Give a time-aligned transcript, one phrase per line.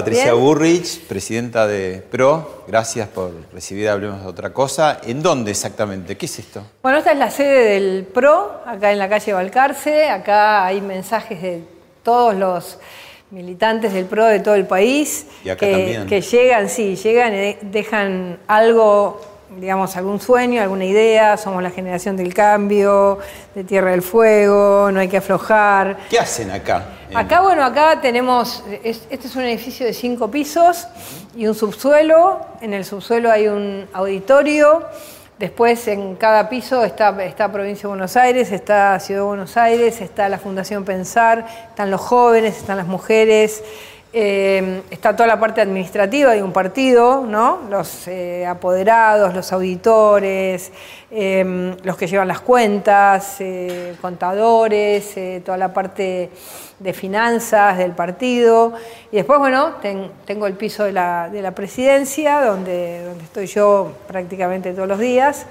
[0.00, 0.42] Patricia ¿Bien?
[0.42, 2.64] Burrich, presidenta de PRO.
[2.66, 4.98] Gracias por recibir Hablemos de otra cosa.
[5.04, 6.16] ¿En dónde exactamente?
[6.16, 6.62] ¿Qué es esto?
[6.82, 10.08] Bueno, esta es la sede del PRO, acá en la calle Balcarce.
[10.08, 11.62] Acá hay mensajes de
[12.02, 12.78] todos los
[13.30, 15.26] militantes del PRO de todo el país.
[15.44, 16.06] Y acá que, también.
[16.06, 19.20] que llegan, sí, llegan y dejan algo,
[19.58, 21.36] digamos, algún sueño, alguna idea.
[21.36, 23.18] Somos la generación del cambio,
[23.54, 25.98] de Tierra del Fuego, no hay que aflojar.
[26.08, 26.84] ¿Qué hacen acá?
[27.14, 30.86] Acá, bueno, acá tenemos, es- este es un edificio de cinco pisos
[31.36, 32.40] y un subsuelo.
[32.60, 34.84] En el subsuelo hay un auditorio.
[35.38, 40.00] Después en cada piso está, está Provincia de Buenos Aires, está Ciudad de Buenos Aires,
[40.02, 43.64] está la Fundación Pensar, están los jóvenes, están las mujeres,
[44.12, 47.60] eh, está toda la parte administrativa de un partido, ¿no?
[47.70, 50.72] Los eh, apoderados, los auditores,
[51.12, 56.30] eh, los que llevan las cuentas, eh, contadores, eh, toda la parte
[56.78, 58.72] de finanzas del partido.
[59.12, 63.46] Y después, bueno, ten- tengo el piso de la, de la presidencia, donde, donde estoy
[63.46, 65.46] yo prácticamente todos los días.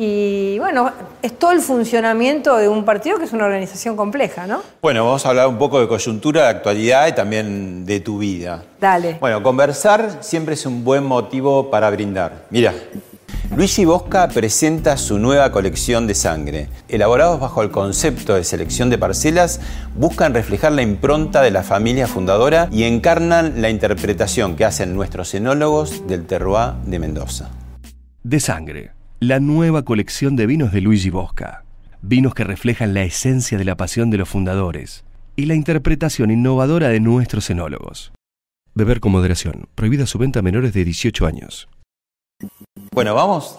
[0.00, 0.92] Y bueno,
[1.22, 4.62] es todo el funcionamiento de un partido que es una organización compleja, ¿no?
[4.80, 8.62] Bueno, vamos a hablar un poco de coyuntura, de actualidad y también de tu vida.
[8.80, 9.16] Dale.
[9.18, 12.44] Bueno, conversar siempre es un buen motivo para brindar.
[12.50, 12.74] Mira,
[13.56, 16.68] Luigi Bosca presenta su nueva colección de sangre.
[16.88, 19.60] Elaborados bajo el concepto de selección de parcelas,
[19.96, 25.34] buscan reflejar la impronta de la familia fundadora y encarnan la interpretación que hacen nuestros
[25.34, 27.50] enólogos del terroir de Mendoza.
[28.22, 31.64] De Sangre, la nueva colección de vinos de Luigi Bosca.
[32.02, 36.88] Vinos que reflejan la esencia de la pasión de los fundadores y la interpretación innovadora
[36.88, 38.12] de nuestros enólogos.
[38.74, 39.68] Beber con moderación.
[39.74, 41.68] Prohibida su venta a menores de 18 años.
[42.92, 43.58] Bueno, vamos.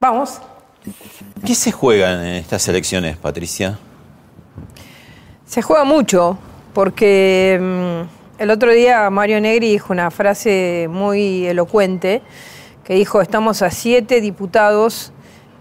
[0.00, 0.40] Vamos.
[1.44, 3.78] ¿Qué se juegan en estas elecciones, Patricia?
[5.46, 6.36] Se juega mucho,
[6.74, 12.22] porque mm, el otro día Mario Negri dijo una frase muy elocuente,
[12.86, 15.12] que dijo, estamos a siete diputados,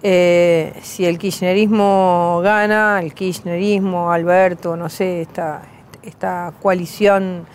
[0.03, 5.63] eh, si el kirchnerismo gana, el kirchnerismo, Alberto, no sé, esta,
[6.03, 7.47] esta coalición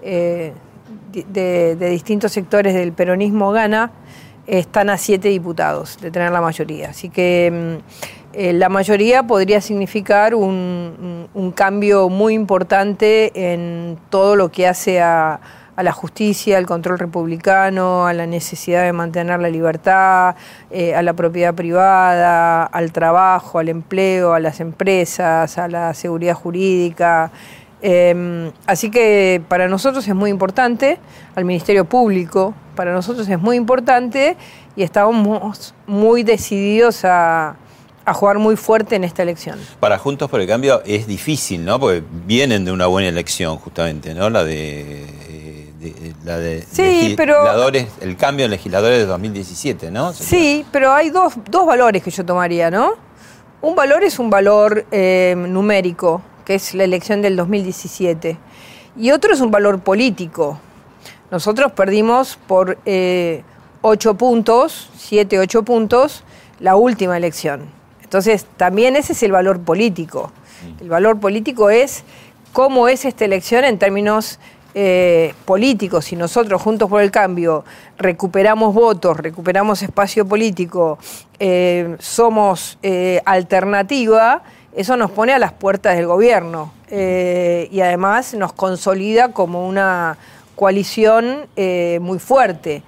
[0.00, 0.54] eh,
[1.12, 3.90] de, distintos sectores del peronismo gana,
[4.46, 6.88] están a siete diputados de tener la mayoría.
[6.88, 14.50] Así que mm, eh, la mayoría podría significar un cambio muy importante en todo lo
[14.50, 15.38] que hace a,
[15.78, 20.34] a la justicia, al control republicano, a la necesidad de mantener la libertad,
[20.72, 26.34] eh, a la propiedad privada, al trabajo, al empleo, a las empresas, a la seguridad
[26.34, 27.30] jurídica.
[27.80, 30.98] Eh, así que para nosotros es muy importante,
[31.36, 34.36] al Ministerio Público, para nosotros es muy importante
[34.74, 37.54] y estamos muy decididos a,
[38.04, 39.60] a jugar muy fuerte en esta elección.
[39.78, 41.78] Para Juntos por el Cambio es difícil, ¿no?
[41.78, 44.28] Porque vienen de una buena elección, justamente, ¿no?
[44.28, 45.17] La de.
[45.90, 50.12] De- la de Sí, pero- legisladores, el cambio en legisladores de 2017, ¿no?
[50.12, 52.92] Sí, pero hay dos, dos valores que yo tomaría, ¿no?
[53.60, 58.36] Un valor es un valor eh, numérico, que es la elección del 2017,
[58.96, 60.58] y otro es un valor político.
[61.30, 63.42] Nosotros perdimos por eh,
[63.82, 66.22] ocho puntos, siete, ocho puntos,
[66.60, 67.66] la última elección.
[68.02, 70.32] Entonces, también ese es el valor político.
[70.80, 72.02] El valor político es
[72.52, 74.38] cómo es esta elección en términos
[74.74, 76.06] eh, políticos.
[76.06, 77.64] Si nosotros, Juntos por el Cambio,
[77.96, 80.98] recuperamos votos, recuperamos espacio político,
[81.38, 84.42] eh, somos eh, alternativa,
[84.74, 90.16] eso nos pone a las puertas del gobierno eh, y además nos consolida como una
[90.54, 92.82] coalición eh, muy fuerte.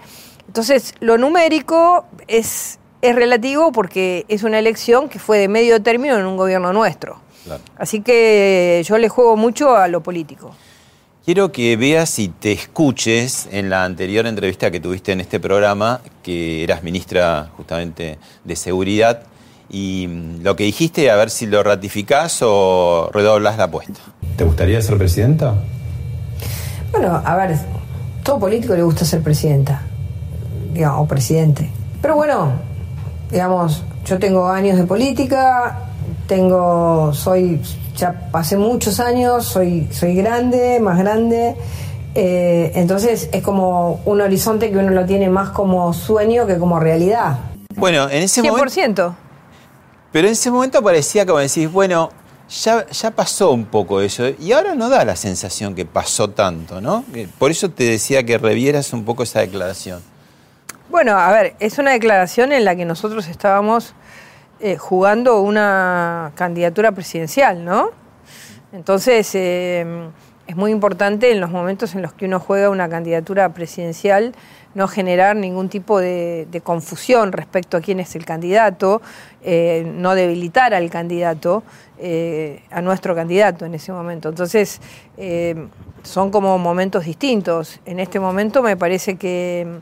[0.47, 6.17] Entonces, lo numérico es, es relativo porque es una elección que fue de medio término
[6.17, 7.19] en un gobierno nuestro.
[7.77, 10.55] Así que yo le juego mucho a lo político.
[11.31, 16.01] Quiero que veas y te escuches en la anterior entrevista que tuviste en este programa,
[16.25, 19.23] que eras ministra justamente de Seguridad,
[19.69, 24.01] y mm, lo que dijiste, a ver si lo ratificás o redoblas la apuesta.
[24.37, 25.55] ¿Te gustaría ser presidenta?
[26.91, 27.57] Bueno, a ver,
[28.25, 29.83] todo político le gusta ser presidenta,
[30.75, 31.71] digamos, o presidente.
[32.03, 32.55] Pero bueno,
[33.31, 35.79] digamos, yo tengo años de política,
[36.27, 37.61] tengo, soy,
[38.01, 41.55] ya pasé muchos años, soy, soy grande, más grande.
[42.15, 46.81] Eh, entonces es como un horizonte que uno lo tiene más como sueño que como
[46.81, 47.39] realidad.
[47.77, 48.51] Bueno, en ese 100%.
[48.51, 49.17] momento.
[50.13, 52.11] Pero en ese momento parecía como decís, bueno,
[52.49, 54.29] ya, ya pasó un poco eso.
[54.41, 57.05] Y ahora no da la sensación que pasó tanto, ¿no?
[57.39, 60.03] Por eso te decía que revieras un poco esa declaración.
[60.89, 63.95] Bueno, a ver, es una declaración en la que nosotros estábamos
[64.63, 67.93] eh, jugando una candidatura presidencial, ¿no?
[68.75, 69.87] Entonces, eh,
[70.47, 74.35] es muy importante en los momentos en los que uno juega una candidatura presidencial
[74.75, 79.01] no generar ningún tipo de, confusión respecto a quién es el candidato,
[79.43, 81.63] eh, no debilitar al candidato,
[82.71, 84.29] a nuestro candidato en ese momento.
[84.29, 84.81] Entonces,
[86.03, 87.81] son como momentos distintos.
[87.87, 89.81] En este momento me parece que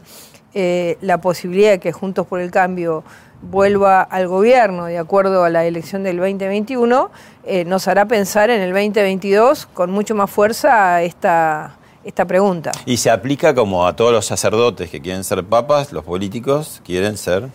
[1.00, 3.04] la posibilidad de que Juntos por el Cambio
[3.42, 7.10] vuelva al gobierno de acuerdo a la elección del 2021,
[7.44, 12.72] eh, nos hará pensar en el 2022 con mucho más fuerza esta, esta pregunta.
[12.84, 17.16] Y se aplica como a todos los sacerdotes que quieren ser papas, los políticos quieren
[17.16, 17.48] ser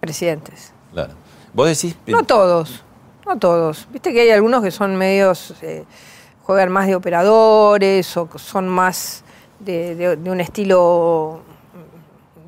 [0.00, 0.72] presidentes.
[0.92, 1.14] Claro.
[1.52, 1.96] Vos decís...
[2.06, 2.82] No todos,
[3.26, 3.88] no todos.
[3.90, 5.84] Viste que hay algunos que son medios, eh,
[6.44, 9.24] juegan más de operadores o son más
[9.58, 11.42] de un estilo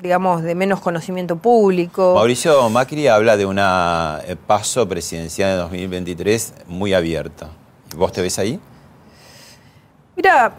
[0.01, 2.15] digamos, de menos conocimiento público.
[2.15, 7.49] Mauricio Macri habla de una eh, paso presidencial de 2023 muy abierta.
[7.95, 8.59] ¿Vos te ves ahí?
[10.15, 10.57] Mira,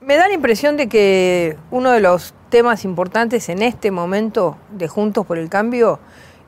[0.00, 4.86] me da la impresión de que uno de los temas importantes en este momento de
[4.86, 5.98] Juntos por el Cambio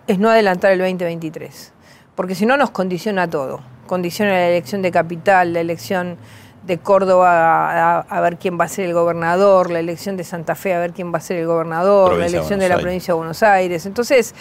[0.07, 1.73] es no adelantar el 2023,
[2.15, 3.61] porque si no nos condiciona todo.
[3.89, 6.19] Condiciona la elección de capital, la elección
[6.69, 10.75] de Córdoba a, ver quién va a ser el gobernador, la elección de Santa Fe
[10.75, 13.43] a ver quién va a ser el gobernador, la elección de, la provincia de Buenos
[13.43, 13.87] Aires.
[13.87, 14.35] Entonces,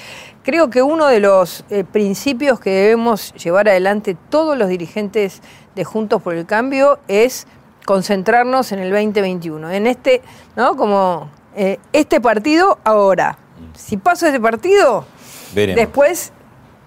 [0.43, 5.41] creo que uno de los eh, principios que debemos llevar adelante todos los dirigentes
[5.73, 7.47] de Juntos por el Cambio es
[7.85, 10.21] concentrarnos en el 2021, en este,
[10.57, 10.75] ¿no?
[10.75, 13.37] Como eh, este partido ahora.
[13.73, 15.05] Si paso este partido,
[15.53, 16.33] después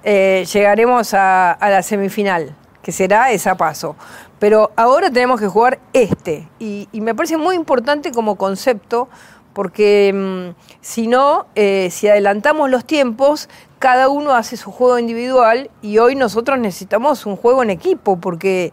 [0.04, 3.96] eh, llegaremos a, a la semifinal, que será esa paso.
[4.40, 6.48] Pero ahora tenemos que jugar este.
[6.58, 9.08] Y, me parece muy importante como concepto,
[9.52, 13.48] porque mm, si no, eh, si adelantamos los tiempos,
[13.78, 18.72] cada uno hace su juego individual y hoy nosotros necesitamos un juego en equipo, porque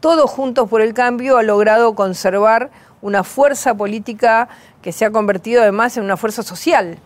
[0.00, 2.70] todos juntos por el cambio ha logrado conservar
[3.02, 4.48] una fuerza política
[4.82, 6.98] que se ha convertido además en una fuerza social.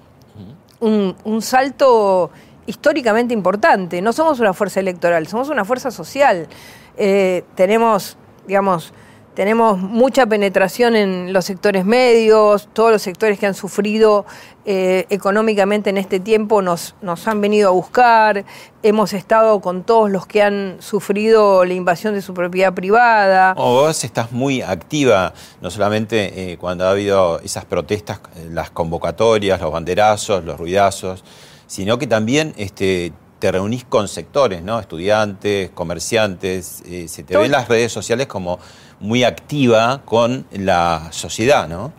[0.81, 2.31] Un, un salto
[2.67, 4.03] históricamente importante.
[4.03, 6.49] No somos una fuerza electoral, somos una fuerza social.
[6.97, 8.17] Eh, tenemos,
[8.47, 8.93] digamos,
[9.35, 14.27] tenemos mucha penetración en los sectores medios, todos los sectores que han sufrido
[14.67, 18.45] eh, económicamente en este tiempo nos, han venido a buscar,
[18.83, 23.55] hemos estado con todos los que han sufrido la invasión de su propiedad privada.
[23.55, 29.73] vos estás muy activa, no solamente eh, cuando ha habido esas protestas, las convocatorias, los
[29.73, 31.25] banderazos, los ruidazos,
[31.67, 34.79] sino que también este, te reunís con sectores, ¿no?
[34.79, 38.59] Estudiantes, comerciantes, eh, se te ve en las redes sociales como
[39.01, 41.93] muy activa con la sociedad, ¿no?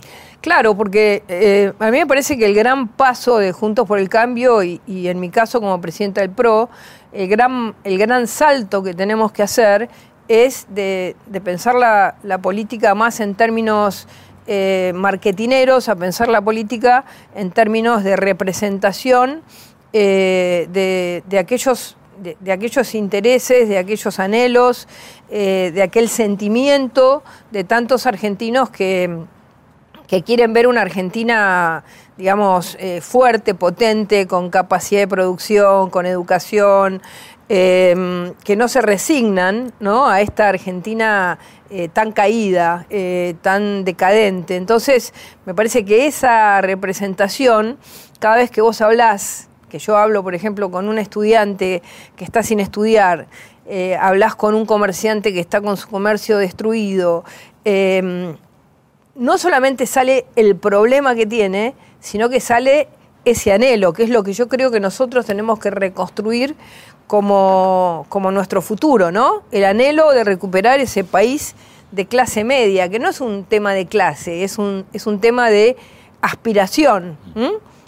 [0.43, 4.09] Claro, porque eh, a mí me parece que el gran paso de Juntos por el
[4.09, 6.69] Cambio y, en mi caso como presidenta del PRO,
[7.13, 9.89] el gran, el gran salto que tenemos que hacer
[10.27, 11.15] es de,
[11.45, 14.05] pensar la, política más en términos
[14.47, 19.41] eh, marketineros, a pensar la política en términos de representación
[19.93, 24.87] eh, de, aquellos, de, aquellos intereses, de aquellos anhelos,
[25.29, 29.19] eh, de aquel sentimiento de tantos argentinos que,
[30.07, 31.83] que quieren ver una Argentina,
[32.17, 37.01] digamos, eh, fuerte, potente, con capacidad de producción, con educación,
[37.53, 41.37] que no se resignan a esta Argentina
[41.93, 42.87] tan caída,
[43.41, 44.55] tan decadente.
[44.55, 45.13] Entonces,
[45.45, 47.77] me parece que esa representación,
[48.19, 51.81] cada vez que vos hablás que yo hablo, por ejemplo, con un estudiante
[52.15, 53.25] que está sin estudiar,
[53.65, 57.23] eh, hablas con un comerciante que está con su comercio destruido,
[57.65, 58.37] em,
[59.15, 62.87] no solamente sale el problema que tiene, sino que sale
[63.25, 66.55] ese anhelo, que es lo que yo creo que nosotros tenemos que reconstruir
[67.07, 69.43] como, como nuestro futuro, ¿no?
[69.51, 71.55] El anhelo de recuperar ese país
[71.91, 75.49] de clase media, que no es un tema de clase, es un, es un tema
[75.49, 75.77] de
[76.21, 77.17] aspiración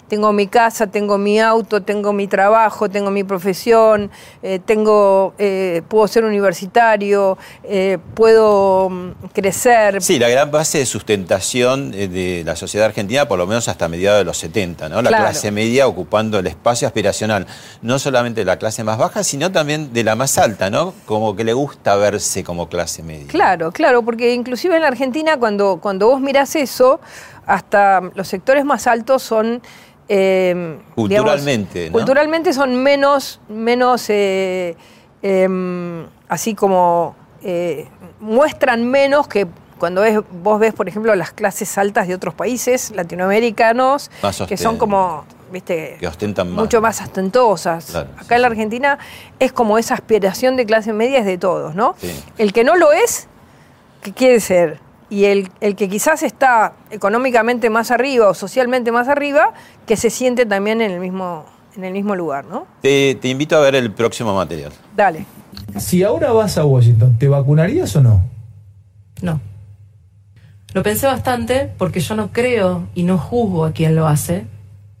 [0.08, 4.10] tengo mi casa, tengo mi auto, tengo mi trabajo, tengo mi profesión,
[4.42, 10.02] eh, tengo, eh, puedo ser universitario, eh, puedo mm, crecer.
[10.02, 14.20] Sí, la gran base de sustentación de la sociedad argentina, por lo menos hasta mediados
[14.20, 15.02] de los 70, ¿no?
[15.02, 17.46] La clase media ocupando el espacio aspiracional,
[17.82, 20.94] no solamente de la clase más baja, sino también de la más alta, ¿no?
[21.06, 23.26] Como que le gusta verse como clase media.
[23.28, 27.00] Claro, claro, porque inclusive en la Argentina cuando, cuando vos mirás eso,
[27.46, 29.62] hasta los sectores más altos son
[30.08, 34.76] Em, culturalmente, Culturalmente son menos, menos eh,
[35.22, 37.88] em, así como eh,
[38.20, 39.48] muestran menos que
[39.78, 40.02] cuando
[40.42, 44.10] vos ves, por ejemplo, las clases altas de otros países latinoamericanos,
[44.48, 47.94] que son como, viste, que ostentan mucho más ostentosas.
[47.94, 48.98] Acá en la Argentina
[49.38, 51.94] es como esa aspiración de clase media es de todos, ¿no?
[52.38, 53.26] El que no lo es,
[54.02, 54.80] ¿qué quiere ser?
[55.08, 59.52] Y el, el, que quizás está económicamente más arriba o socialmente más arriba,
[59.86, 61.44] que se siente también en el mismo,
[61.76, 62.66] en el mismo lugar, ¿no?
[62.82, 64.72] Te, te invito a ver el próximo material.
[64.96, 65.26] Dale.
[65.78, 68.22] Si ahora vas a Washington, ¿te vacunarías o no?
[69.22, 69.40] No.
[70.72, 74.46] Lo pensé bastante porque yo no creo y no juzgo a quien lo hace.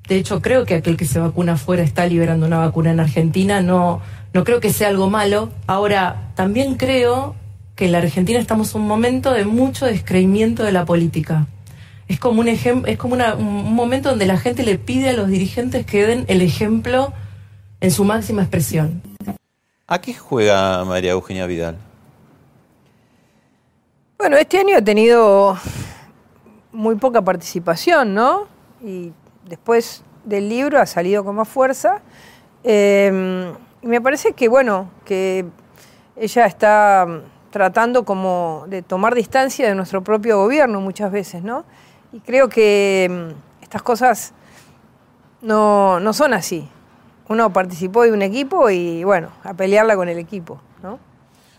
[0.08, 3.60] De hecho, creo que aquel que se vacuna afuera está liberando una vacuna en Argentina.
[3.60, 4.00] No,
[4.32, 5.50] no creo que sea algo malo.
[5.66, 7.34] Ahora, también creo
[7.76, 11.46] que en la Argentina estamos en un momento de mucho descreimiento de la política.
[12.08, 15.28] Es como un ejemplo, es como un momento donde la gente le pide a los
[15.28, 17.12] dirigentes que den el ejemplo
[17.80, 19.02] en su máxima expresión.
[19.86, 21.76] ¿A qué juega María Eugenia Vidal?
[24.18, 25.58] Bueno, este año ha tenido
[26.72, 28.46] muy poca participación, ¿no?
[28.82, 29.12] Y
[29.46, 32.00] después del libro ha salido con más fuerza.
[32.64, 33.52] Eh,
[33.82, 35.44] y me parece que, bueno, que
[36.16, 37.06] ella está
[37.56, 41.64] tratando como de tomar distancia de nuestro propio gobierno muchas veces, ¿no?
[42.12, 44.34] Y creo que mm, estas cosas
[45.40, 46.68] no, no son así.
[47.30, 50.98] Uno participó de un equipo y, bueno, a pelearla con el equipo, ¿no?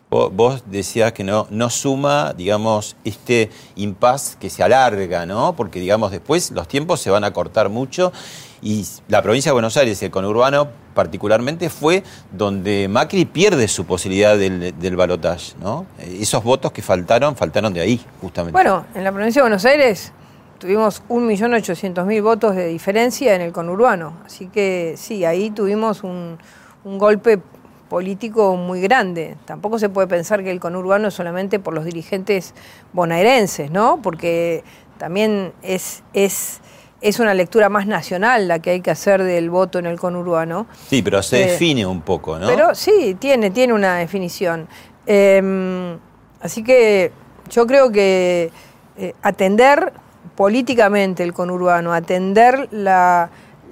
[0.09, 5.55] Vos decías que no, no suma, digamos, este impas que se alarga, ¿no?
[5.55, 8.13] Porque, digamos, después los tiempos se van a cortar mucho
[8.61, 14.37] y la provincia de Buenos Aires, el conurbano particularmente, fue donde Macri pierde su posibilidad
[14.37, 15.85] del, del balotaje, ¿no?
[15.99, 18.53] Esos votos que faltaron, faltaron de ahí, justamente.
[18.53, 20.11] Bueno, en la provincia de Buenos Aires
[20.57, 26.39] tuvimos 1.800.000 votos de diferencia en el conurbano, así que sí, ahí tuvimos un,
[26.83, 27.39] un golpe
[27.87, 29.37] político muy grande.
[29.45, 32.53] Tampoco se puede pensar que el conurbano es solamente por los dirigentes
[32.93, 33.99] bonaerenses, ¿no?
[34.01, 34.63] Porque
[34.97, 36.59] también es, es,
[37.01, 40.67] es una lectura más nacional la que hay que hacer del voto en el conurbano.
[40.87, 42.47] Sí, pero se eh, define un poco, ¿no?
[42.47, 44.67] Pero sí, tiene, tiene una definición.
[45.05, 45.97] Em,
[46.41, 47.11] así que
[47.49, 48.51] yo creo que
[48.97, 49.93] eh, atender
[50.35, 53.29] políticamente el conurbano, atender la,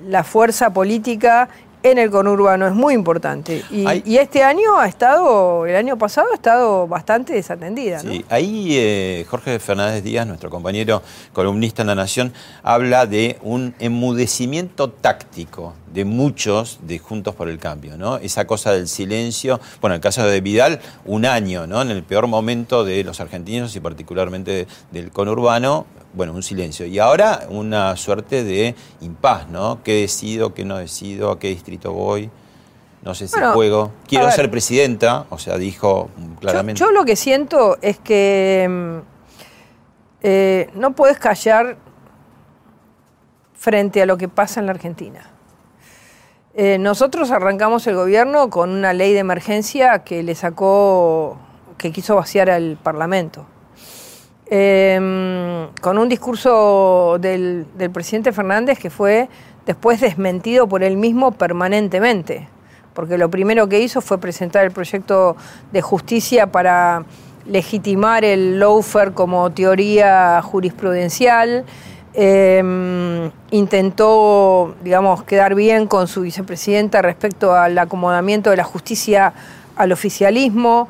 [0.08, 1.50] la fuerza política
[1.86, 3.64] en el conurbano es muy importante.
[3.70, 8.00] Y, este año ha estado, el año pasado ha estado bastante desatendida.
[8.00, 13.76] Sí, ahí eh, Jorge Fernández Díaz, nuestro compañero columnista en La Nación, habla de un
[13.78, 18.18] enmudecimiento táctico de muchos de Juntos por el Cambio, ¿no?
[18.18, 21.82] Esa cosa del silencio, bueno, en el caso de Vidal, un año, ¿no?
[21.82, 26.86] En el peor momento de los argentinos y particularmente del conurbano, bueno, un silencio.
[26.86, 29.82] Y ahora una suerte de impas, ¿no?
[29.84, 32.30] ¿Qué decido, qué no decido, a qué distrito voy?
[33.02, 33.94] No sé si juego.
[34.06, 36.10] Quiero ser presidenta, o sea, dijo
[36.42, 36.80] claramente.
[36.80, 38.98] Yo, lo que siento es que mm,
[40.24, 41.78] eh, no puedes callar
[43.54, 45.35] frente a lo que pasa en la Argentina.
[46.58, 51.38] Eh, nosotros arrancamos el gobierno con una ley de emergencia que le sacó,
[51.78, 53.46] que quiso vaciar al Parlamento.
[54.48, 59.28] Em, con un discurso del, presidente Fernández que fue
[59.66, 62.48] después desmentido por él mismo permanentemente,
[62.94, 65.36] porque lo primero que hizo fue presentar el proyecto
[65.74, 67.04] de justicia para
[67.46, 71.66] legitimar el lawfare como teoría jurisprudencial,
[72.16, 79.34] em, intentó, digamos, quedar bien con su vicepresidenta respecto al acomodamiento de la justicia
[79.76, 80.88] al oficialismo.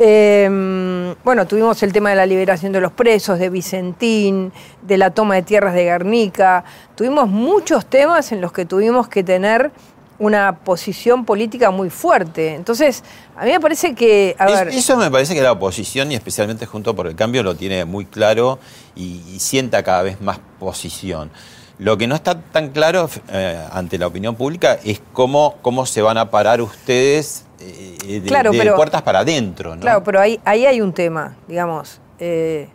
[0.00, 5.10] Em, bueno, tuvimos el tema de la liberación de los presos, de Vicentín, de la
[5.10, 6.64] toma de tierras de Guernica.
[6.94, 9.72] Tuvimos muchos temas en los que tuvimos que tener
[10.18, 12.54] una posición política muy fuerte.
[12.54, 13.04] Entonces,
[13.36, 14.34] a mí me parece que...
[14.38, 17.54] A ver, eso me parece que la oposición, y especialmente Junto por el Cambio, lo
[17.54, 18.58] tiene muy claro
[18.96, 21.30] y, sienta cada vez más posición.
[21.78, 26.02] Lo que no está tan claro eh, ante la opinión pública es cómo, cómo se
[26.02, 29.76] van a parar ustedes eh, de, puertas para adentro.
[29.76, 29.80] ¿no?
[29.80, 32.68] Claro, pero ahí, ahí hay un tema, digamos, eh,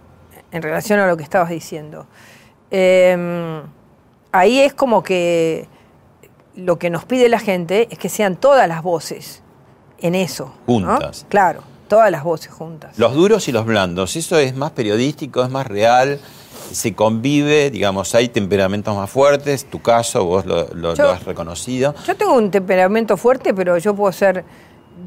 [0.52, 2.08] en relación a lo que estabas diciendo.
[2.72, 3.62] Em,
[4.32, 5.68] ahí es como que
[6.56, 9.42] lo que nos pide la gente es que sean todas las voces
[10.00, 10.54] en eso.
[10.66, 11.26] Juntas.
[11.30, 12.98] Claro, todas las voces juntas.
[12.98, 16.20] Los duros y los blandos, eso es más periodístico, es más real,
[16.72, 21.94] se convive, digamos, hay temperamentos más fuertes, tu caso, vos lo, has reconocido.
[22.06, 24.44] Yo tengo un temperamento fuerte, pero yo puedo ser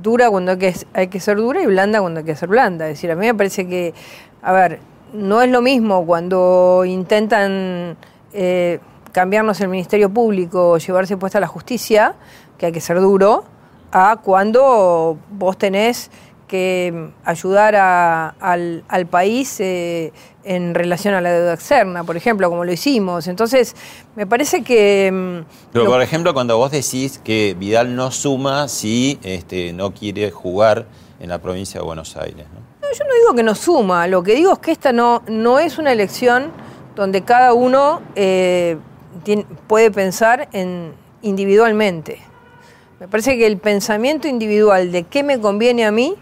[0.03, 2.89] dura cuando hay que, hay que ser dura y blanda cuando hay que ser blanda.
[2.89, 3.95] Es decir, a mí me parece que,
[4.43, 4.81] a ver,
[5.13, 7.97] no es lo mismo cuando intentan...
[8.33, 8.81] Eh,
[9.17, 12.17] cambiarnos el Ministerio Público, llevarse puesta la justicia,
[12.59, 13.45] que hay que ser duro,
[13.91, 16.11] a cuando vos tenés
[16.47, 20.13] que ayudar al, país eh,
[20.45, 23.27] en relación a la deuda externa, por ejemplo, como lo hicimos.
[23.27, 23.75] Entonces,
[24.17, 25.11] me parece que...
[25.11, 30.31] Mm, Pero, por ejemplo, cuando vos decís que Vidal no suma si este, no quiere
[30.31, 30.85] jugar
[31.21, 32.45] en la provincia de Buenos Aires.
[32.53, 32.87] ¿no?
[32.93, 35.79] yo no digo que no suma, lo que digo es que esta no, no es
[35.79, 36.53] una elección
[36.95, 38.03] donde cada uno...
[38.15, 38.77] Eh,
[39.67, 40.93] puede pensar en
[41.23, 42.21] individualmente.
[43.01, 46.17] Me parece que el pensamiento individual de qué me conviene a mí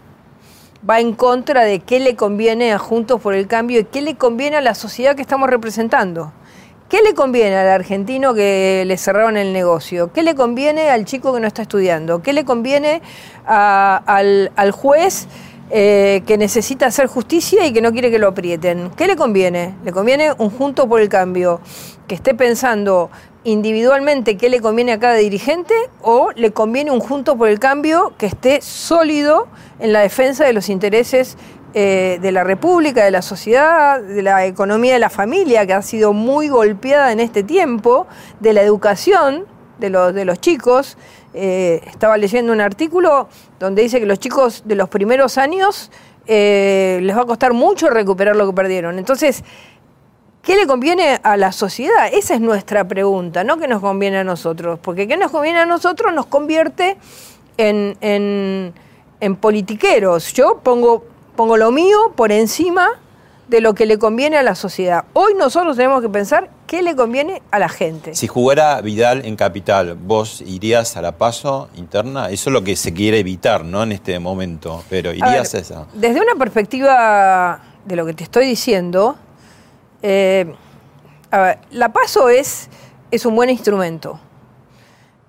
[0.89, 4.17] va en contra de qué le conviene a Juntos por el Cambio y qué le
[4.17, 6.33] conviene a la sociedad que estamos representando.
[6.89, 10.13] ¿Qué le conviene al argentino que le cerraron el negocio?
[10.13, 12.23] ¿Qué le conviene al chico que no está estudiando?
[12.23, 13.01] ¿Qué le conviene
[13.47, 15.27] al, juez
[15.71, 18.91] eh, que necesita hacer justicia y que no quiere que lo aprieten?
[18.97, 19.75] ¿Qué le conviene?
[19.85, 21.61] Le conviene un Juntos por el Cambio
[22.07, 23.11] que esté pensando
[23.45, 28.15] individualmente qué le conviene a cada dirigente o le conviene un junto por el cambio
[28.19, 29.47] que esté sólido
[29.79, 31.37] en la defensa de los intereses
[31.75, 35.83] eh, de la República, de la sociedad, de la economía de la familia, que ha
[35.83, 38.07] sido muy golpeada en este tiempo,
[38.41, 39.45] de la educación
[39.79, 40.97] de los, de los chicos.
[41.35, 43.29] Eh, estaba leyendo un artículo
[43.65, 45.91] donde dice que los chicos de los primeros años
[46.27, 48.99] eh, les va a costar mucho recuperar lo que perdieron.
[48.99, 49.45] Entonces,
[50.45, 52.13] ¿Qué le conviene a la sociedad?
[52.13, 55.65] Esa es nuestra pregunta, no qué nos conviene a nosotros, porque qué nos conviene a
[55.65, 56.99] nosotros nos convierte
[57.57, 60.35] en, en, politiqueros.
[60.35, 62.91] Yo pongo, pongo lo mío por encima
[63.49, 65.05] de lo que le conviene a la sociedad.
[65.13, 68.15] Hoy nosotros tenemos que pensar qué le conviene a la gente.
[68.15, 72.31] Si jugara Vidal en Capital, ¿vos irías a la paso interna?
[72.31, 73.83] Eso es lo que se quiere evitar, ¿no?
[73.83, 75.87] En este momento, pero irías a, a esa.
[75.93, 79.17] Desde una perspectiva de lo que te estoy diciendo,
[80.03, 80.55] eh,
[81.71, 82.69] la paso es,
[83.11, 84.19] es un buen instrumento,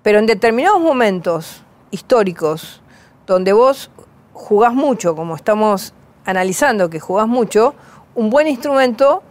[0.02, 2.80] pero en determinados momentos históricos
[3.26, 3.90] donde vos
[4.32, 5.92] jugás mucho, como estamos
[6.24, 7.74] analizando que jugás mucho,
[8.16, 9.22] un buen instrumento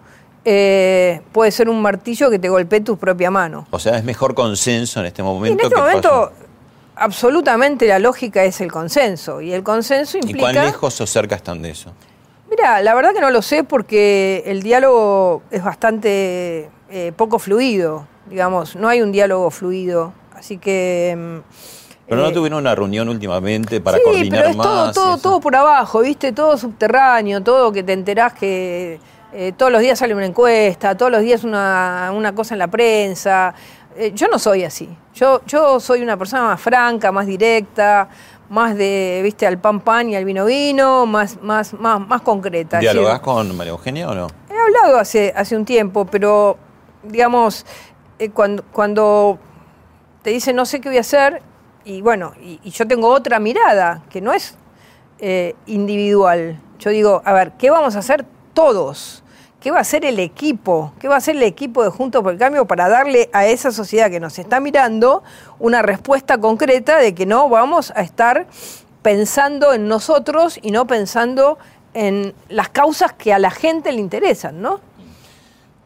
[0.45, 3.67] eh, puede ser un martillo que te golpee tu propia mano.
[3.71, 5.59] O sea, es mejor consenso en este momento.
[5.59, 6.31] en este momento,
[6.95, 9.41] absolutamente la lógica es el consenso.
[9.41, 10.37] Y el consenso implica.
[10.37, 11.91] ¿Y cuán lejos o cerca están de eso?
[12.49, 18.07] Mira, la verdad que no lo sé porque el diálogo es bastante eh, poco fluido,
[18.29, 21.15] digamos, no hay un diálogo fluido, así que...
[21.17, 25.39] Mm, pero no eh, tuvieron una reunión últimamente para coordinar pero es Todo, todo, todo
[25.39, 26.31] por abajo, ¿viste?
[26.31, 28.99] Todo subterráneo, todo que te enterás que
[29.33, 32.67] eh, todos los días sale una encuesta, todos los días una, una cosa en la
[32.67, 33.53] prensa.
[34.13, 34.89] yo no soy así.
[35.13, 38.09] Yo, yo soy una persona más franca, más directa,
[38.49, 42.79] más de, viste, al pan pan y al vino vino, más, más, más, más concreta.
[42.79, 44.27] ¿Dialogás con María Eugenia o no?
[44.49, 46.57] He hablado hace, hace un tiempo, pero
[47.03, 47.65] digamos,
[48.19, 49.39] eh, cuando, cuando
[50.21, 51.41] te dice no sé qué voy a hacer,
[51.85, 54.55] y bueno, y, yo tengo otra mirada, que no es
[55.19, 56.59] eh, individual.
[56.79, 59.23] Yo digo, a ver, ¿qué vamos a hacer todos?
[59.61, 60.93] ¿Qué va a hacer el equipo?
[60.99, 63.71] ¿Qué va a hacer el equipo de Juntos por el Cambio para darle a esa
[63.71, 65.23] sociedad que nos está mirando
[65.59, 68.47] una respuesta concreta de que no vamos a estar
[69.03, 71.59] pensando en nosotros y no pensando
[71.93, 74.81] en las causas que a la gente le interesan, ¿no?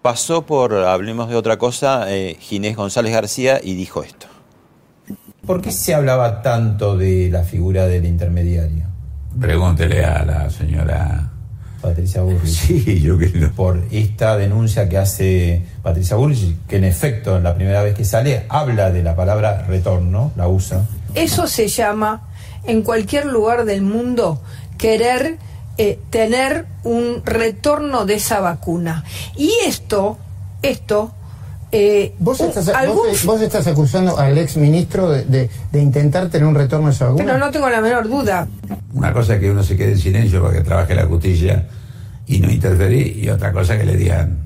[0.02, 4.29] Pasó por, hablemos de otra cosa, eh, Ginés González García y dijo esto.
[5.46, 8.86] ¿Por qué se hablaba tanto de la figura del intermediario?
[9.40, 11.30] Pregúntele a la señora
[11.82, 12.44] Patricia Burrich.
[12.46, 13.52] Sí, yo creo.
[13.54, 18.06] Por esta denuncia que hace Patricia Burrich, que en efecto, en la primera vez que
[18.06, 20.86] sale, habla de la palabra retorno, la usa.
[21.16, 22.22] Eso se llama,
[22.66, 24.42] en cualquier lugar del mundo,
[24.78, 25.38] querer
[25.78, 29.06] eh, tener un retorno de esa vacuna.
[29.38, 30.18] Y esto,
[30.62, 31.14] esto
[31.72, 35.82] Eh, ¿Vos un- estás, algún- vos, vos estás acusando al ex ministro de, de- de
[35.82, 37.26] intentar tener un retorno de esa vacuna.
[37.26, 38.48] Pero no tengo la menor duda.
[38.94, 41.68] Una cosa es que uno se quede en silencio para que trabaje la justicia
[42.26, 44.38] y no interferir, y otra cosa es que le digan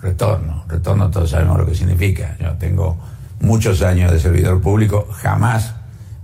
[0.00, 0.64] retorno.
[0.68, 2.36] Retorno todos sabemos lo que significa.
[2.40, 2.96] Yo tengo
[3.40, 5.74] muchos años de servidor público, jamás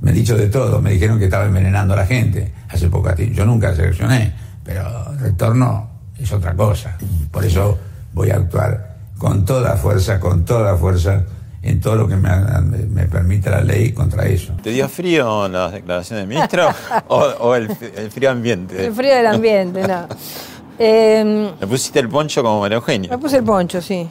[0.00, 0.80] me he dicho de todo.
[0.80, 3.34] Me dijeron que estaba envenenando a la gente hace poco tiempo.
[3.34, 4.32] Yo nunca seleccioné,
[4.64, 6.96] pero retorno es otra cosa.
[7.30, 7.78] Por eso
[8.14, 8.89] voy a actuar
[9.20, 11.24] con toda fuerza, con toda fuerza
[11.62, 12.30] en todo lo que me,
[12.62, 14.54] me- me permita la ley contra eso.
[14.62, 16.66] ¿Te dio frío las declaraciones del ministro
[17.08, 18.86] o, o el, el frío ambiente?
[18.86, 20.06] El frío del ambiente, no.
[20.78, 23.18] Eh, Me pusiste el poncho como María me Eugenia.
[23.18, 24.08] puse el poncho, sí.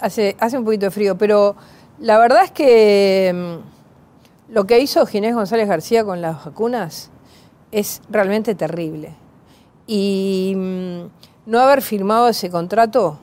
[0.00, 1.54] Hace, hace un poquito de frío, pero
[1.98, 7.10] la verdad es que mm, lo que hizo Ginés González García con las vacunas
[7.70, 9.12] es realmente terrible.
[9.86, 11.00] Y mm,
[11.50, 13.18] no haber firmado ese contrato,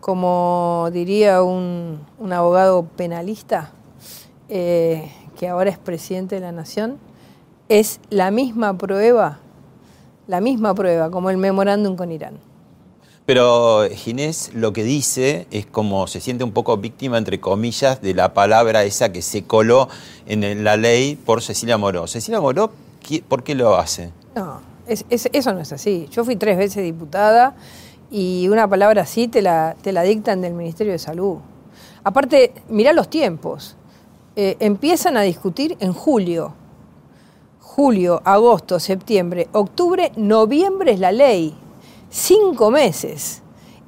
[0.00, 3.70] como diría un, un abogado penalista,
[4.48, 6.98] eh, que ahora es presidente de la Nación,
[7.68, 9.38] es la misma prueba,
[10.26, 12.38] la misma prueba como el memorándum con Irán.
[13.26, 18.14] Pero Ginés lo que dice es como se siente un poco víctima, entre comillas, de
[18.14, 19.88] la palabra esa que se coló
[20.26, 22.06] en la ley por Cecilia Moró.
[22.08, 22.72] Cecilia Moró,
[23.06, 24.10] ¿qué- ¿por qué lo hace?
[24.34, 26.08] No, es- es- eso no es así.
[26.10, 27.54] Yo fui tres veces diputada
[28.10, 31.38] y una palabra así te la, te la dictan del Ministerio de Salud.
[32.02, 33.76] Aparte, mirá los tiempos.
[34.36, 36.54] Eh, empiezan a discutir en julio.
[37.60, 41.54] Julio, agosto, septiembre, octubre, noviembre es la ley.
[42.10, 43.42] Cinco meses.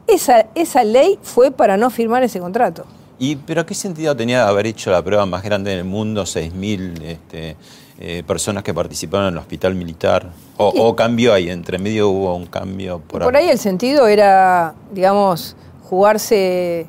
[0.06, 2.84] Esa, esa ley fue para no firmar ese contrato.
[3.18, 7.02] ¿Y, ¿Pero qué sentido tenía haber hecho la prueba más grande en el mundo, 6.000
[7.02, 7.56] este,
[7.98, 10.30] eh, personas que participaron en el hospital militar?
[10.56, 11.50] ¿O, o cambió ahí?
[11.50, 13.00] ¿Entre medio hubo un cambio?
[13.00, 15.56] Por, por ahí el sentido era, digamos,
[15.88, 16.86] jugarse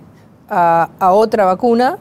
[0.50, 1.98] a, a otra vacuna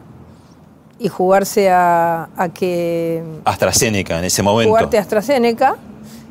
[0.99, 4.69] y jugarse a, a que AstraZeneca en ese momento.
[4.69, 5.75] jugarte a AstraZeneca.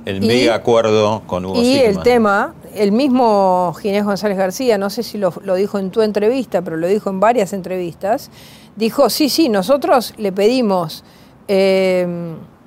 [0.06, 4.88] el y- mega acuerdo con Hugo Y el tema, el mismo Ginés González García, no
[4.88, 8.30] sé si lo, lo dijo en tu entrevista, pero lo dijo en varias entrevistas,
[8.76, 11.04] dijo, sí, sí, nosotros le pedimos
[11.48, 12.06] eh,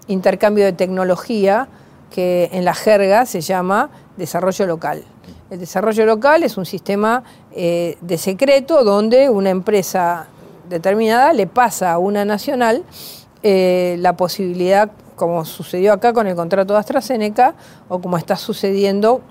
[0.08, 1.68] intercambio de tecnología,
[2.12, 5.04] que en la jerga se llama desarrollo local.
[5.50, 10.28] El desarrollo local es un sistema eh, de secreto donde una empresa
[10.70, 12.84] determinada le pasa a una nacional
[13.44, 17.54] eh, la posibilidad, como sucedió acá con el contrato de AstraZeneca,
[17.90, 19.22] o como está sucediendo,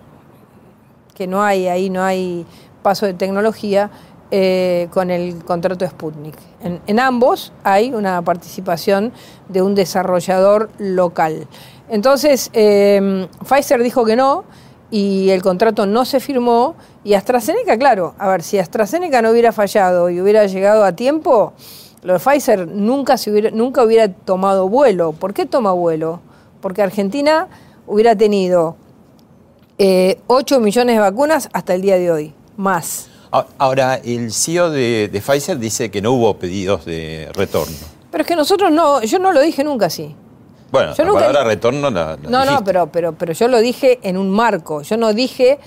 [1.14, 2.46] que no hay ahí, no hay
[2.82, 3.90] paso de tecnología,
[4.37, 6.35] eh, con el contrato Sputnik.
[6.61, 9.12] En, ambos hay una participación
[9.49, 11.47] de un desarrollador local.
[11.88, 14.42] Entonces, eh, Pfizer dijo que no
[14.90, 16.75] y el contrato no se firmó.
[17.05, 21.53] Y AstraZeneca, claro, a ver, si AstraZeneca no hubiera fallado y hubiera llegado a tiempo,
[22.03, 25.12] lo de Pfizer nunca, hubiera, nunca hubiera tomado vuelo.
[25.12, 26.18] ¿Por qué toma vuelo?
[26.61, 27.47] Porque Argentina
[27.87, 28.75] hubiera tenido
[29.79, 33.13] eh, 8 millones de vacunas hasta el día de hoy, más.
[33.59, 37.75] Ahora, el CEO de, de Pfizer dice que no hubo pedidos de retorno.
[38.11, 40.14] Pero es que nosotros no, yo no lo dije nunca así.
[40.70, 43.59] Bueno, Yo la nunca- palabra retorno la, la No, no, pero, pero, pero yo lo
[43.61, 44.83] dije en un marco.
[44.83, 45.59] Yo no dije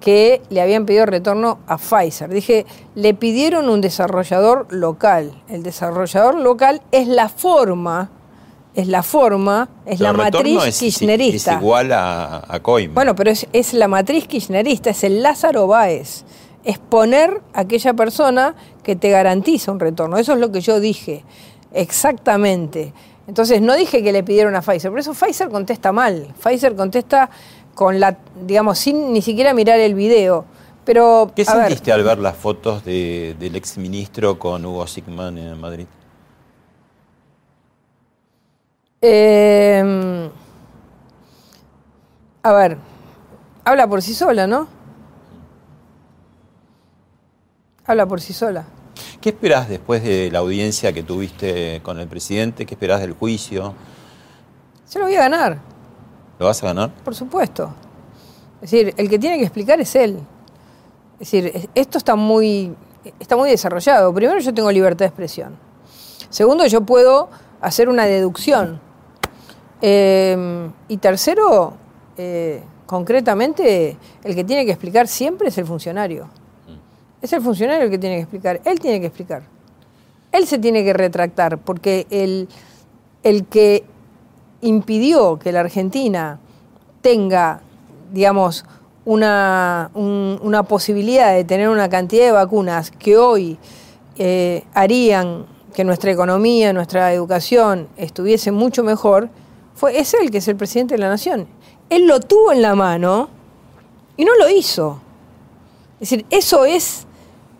[0.00, 2.28] que le habían pedido retorno a Pfizer.
[2.28, 5.42] Dije, le pidieron un desarrollador local.
[5.48, 8.10] El desarrollador local es la forma,
[8.74, 11.54] es la forma, es Pero la matriz es- es- kirchnerista.
[11.54, 12.94] Es igual a, a Coima.
[12.94, 16.24] Bueno, pero es, es la matriz kirchnerista, es el Lázaro Báez.
[16.64, 20.16] Es poner a aquella persona que te garantiza un retorno.
[20.18, 21.24] Eso es lo que yo dije,
[21.72, 22.92] exactamente.
[23.26, 26.28] Entonces no dije que le pidieron a Pfizer, por eso Pfizer contesta mal.
[26.42, 27.30] Pfizer contesta
[27.74, 30.44] con la, digamos, sin ni siquiera mirar el video.
[30.84, 35.58] Pero, ¿Qué ver, sentiste al ver las fotos de- del exministro con Hugo Sigman en
[35.60, 35.86] Madrid?
[39.00, 40.30] eh,
[42.42, 42.76] a ver,
[43.64, 44.66] habla por sí sola, ¿no?
[47.86, 48.64] Habla por sí sola.
[49.20, 52.64] ¿Qué esperás después de la audiencia que tuviste con el presidente?
[52.66, 53.74] ¿Qué esperás del juicio?
[54.84, 55.58] Se lo voy a ganar.
[56.38, 56.92] ¿Lo vas a ganar?
[57.04, 57.74] Por supuesto.
[58.62, 60.18] Es decir, el que tiene que explicar es él.
[61.14, 62.74] Es decir, es- esto está muy,
[63.18, 64.12] está muy desarrollado.
[64.14, 65.56] Primero, yo tengo libertad de expresión.
[66.30, 67.28] Segundo, yo puedo
[67.60, 68.80] hacer una deducción.
[69.82, 71.74] Eh, y tercero,
[72.16, 76.28] eh, concretamente, el que tiene que explicar siempre es el funcionario.
[77.24, 78.60] Es el funcionario el que tiene que explicar.
[78.66, 79.42] Él tiene que explicar.
[80.30, 82.48] Él se tiene que retractar, porque el,
[83.22, 83.82] el que
[84.60, 86.38] impidió que la Argentina
[87.00, 87.62] tenga,
[88.12, 88.66] digamos,
[89.06, 93.56] una, un- una posibilidad de tener una cantidad de vacunas que hoy
[94.18, 99.30] eh, harían que nuestra economía, nuestra educación estuviese mucho mejor,
[99.74, 101.46] fue, es él que es el presidente de la nación.
[101.88, 103.30] Él lo tuvo en la mano
[104.18, 105.00] y no lo hizo.
[106.00, 107.06] Es decir, eso es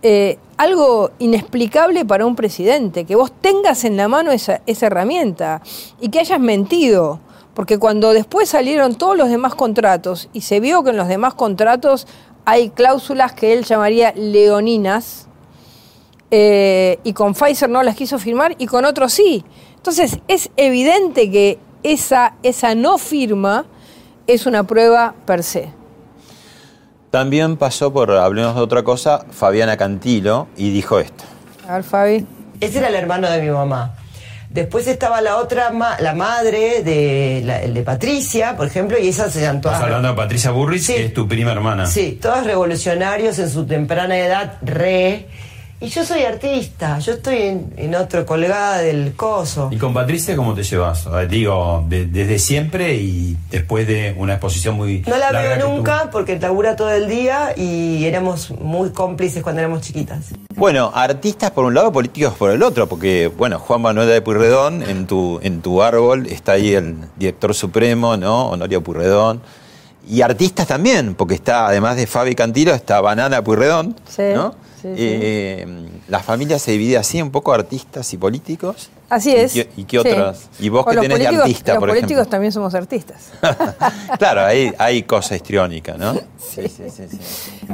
[0.06, 5.62] eh, algo inexplicable para un presidente, que vos tengas en la mano esa, herramienta
[5.98, 7.20] y que hayas mentido.
[7.54, 11.32] Porque cuando después salieron todos los demás contratos y se vio que en los demás
[11.32, 12.06] contratos
[12.44, 15.26] hay cláusulas que él llamaría leoninas,
[16.30, 19.42] eh, y con Pfizer no las quiso firmar y con otros sí.
[19.76, 23.64] Entonces es evidente que esa, esa no firma
[24.26, 25.72] es una prueba per se.
[27.18, 31.22] También pasó por, hablemos de otra cosa, Fabiana Cantilo y dijo esto.
[31.68, 32.26] A ver, Fabi.
[32.60, 33.94] Ese era el hermano de mi mamá.
[34.50, 39.36] Después estaba la otra, ma- la madre de, la- de Patricia, por ejemplo, y esas
[39.36, 39.76] eran todas.
[39.76, 40.94] Estás hablando de Patricia Burrich, Sí.
[40.94, 41.86] que es tu prima hermana.
[41.86, 45.28] Sí, todos revolucionarios en su temprana edad, re.
[45.80, 49.68] Y yo soy artista, yo estoy en, en otro, colgada del coso.
[49.70, 51.06] ¿Y con Patricia cómo te llevas?
[51.28, 56.08] Digo, de- desde siempre y después de una exposición muy No la larga veo nunca
[56.10, 60.26] porque labura todo el día y éramos muy cómplices cuando éramos chiquitas.
[60.54, 64.82] Bueno, artistas por un lado, políticos por el otro, porque, bueno, Juan Manuel de Puyredón,
[64.84, 68.48] en tu, en tu árbol está ahí el director supremo, ¿no?
[68.48, 69.42] Honorio Puyredón.
[70.08, 74.54] Y artistas también, porque está, además de Fabi Cantilo, está Banana Puyredón, Sí, ¿no?
[74.90, 74.98] Sí, sí.
[74.98, 75.66] Eh,
[76.08, 78.90] la familia se divide así, un poco artistas y políticos.
[79.08, 79.52] Así ¿Y es.
[79.52, 80.08] qué- ¿Y qué Sí.
[80.08, 80.48] otras?
[80.60, 82.30] ¿Y vos O los tenés de artista, los por políticos ejemplo?
[82.30, 83.32] también somos artistas.
[84.18, 86.14] claro, hay, hay cosa histriónica, ¿no?
[86.38, 87.02] Sí, sí, sí.
[87.10, 87.18] sí.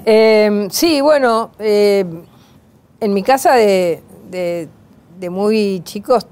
[0.06, 2.04] Eh, sí, bueno, eh,
[3.00, 4.68] en mi casa de, de-
[5.18, 6.26] de muy chicos,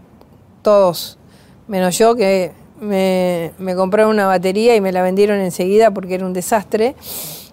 [0.63, 1.19] todos,
[1.67, 6.25] menos yo, que me, me compraron una batería y me la vendieron enseguida porque era
[6.27, 6.95] un desastre.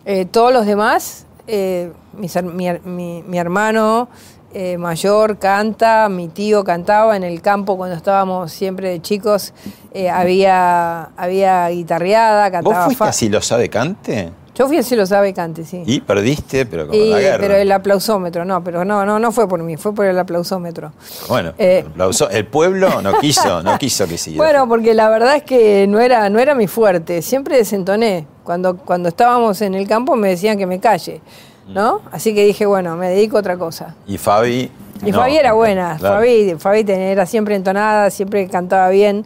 [0.06, 4.08] Eh, todos los demás, eh, mis mi, mi- mi hermano
[4.54, 9.54] eh, mayor canta, mi tío cantaba en el campo cuando estábamos siempre de chicos,
[9.94, 12.86] eh, había, había guitarreada, ¿Vos cantaba.
[12.86, 14.32] fuiste fa- a Si lo sabe cante?
[14.56, 15.84] Yo fui así lo sabe cante, sí.
[15.86, 17.38] Y perdiste, pero con Y, la guerra.
[17.42, 20.94] pero el aplausómetro, no, pero no, no, no fue por mí, fue por el aplausómetro.
[21.28, 21.86] Bueno, Eh,
[22.32, 24.46] el pueblo no quiso, no quiso que siguiera.
[24.46, 28.28] Bueno, porque la verdad es que no era, no era mi fuerte, siempre desentoné.
[28.46, 31.20] Cuando, cuando estábamos en el campo me decían que me calle,
[31.68, 32.02] ¿no?
[32.12, 33.96] Así que dije, bueno, me dedico a otra cosa.
[34.08, 34.72] Y Fabi.
[35.04, 36.16] Y no, Fabi era buena, claro.
[36.16, 39.26] Fabi, Fabi era siempre entonada, siempre cantaba bien.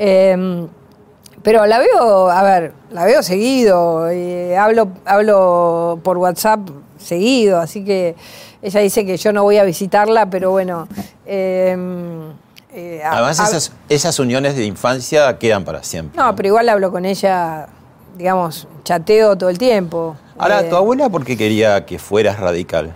[0.00, 0.66] Eh,
[1.48, 6.60] pero la veo, a ver, la veo seguido, eh, hablo, hablo por WhatsApp
[6.98, 8.14] seguido, así que
[8.60, 10.86] ella dice que yo no voy a visitarla, pero bueno.
[11.24, 11.74] eh,
[12.70, 16.20] eh, Además, a- esas, esas uniones de infancia quedan para siempre.
[16.20, 17.66] No, pero igual hablo con ella,
[18.18, 20.16] digamos, chateo todo el tiempo.
[20.38, 22.92] Ahora, Eh, ¿tu abuela por qué quería que fueras radical?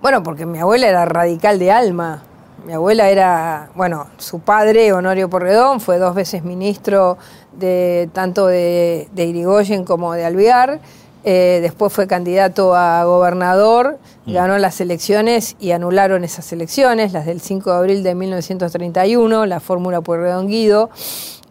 [0.00, 2.22] Bueno, porque mi abuela era radical de alma.
[2.64, 7.16] Mi abuela era, bueno, su padre, Honorio Porredón, fue dos veces ministro
[7.52, 10.80] de tanto de, de Irigoyen como de Alvear.
[11.22, 17.40] Eh, después fue candidato a gobernador, ganó las elecciones y anularon esas elecciones, las del
[17.40, 20.88] 5 de abril de 1931, la fórmula Pueyrredón Guido.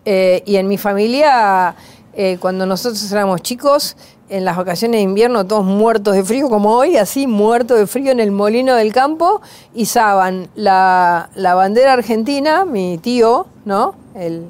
[0.06, 1.76] Eh, y en mi familia,
[2.14, 3.96] eh, cuando nosotros éramos chicos,
[4.30, 8.12] en las vacaciones de invierno, todos muertos de frío, como hoy, así, muertos de frío
[8.12, 9.42] en el molino del campo,
[9.74, 13.96] izaban la, la bandera argentina, mi tío, ¿no?
[14.16, 14.46] El,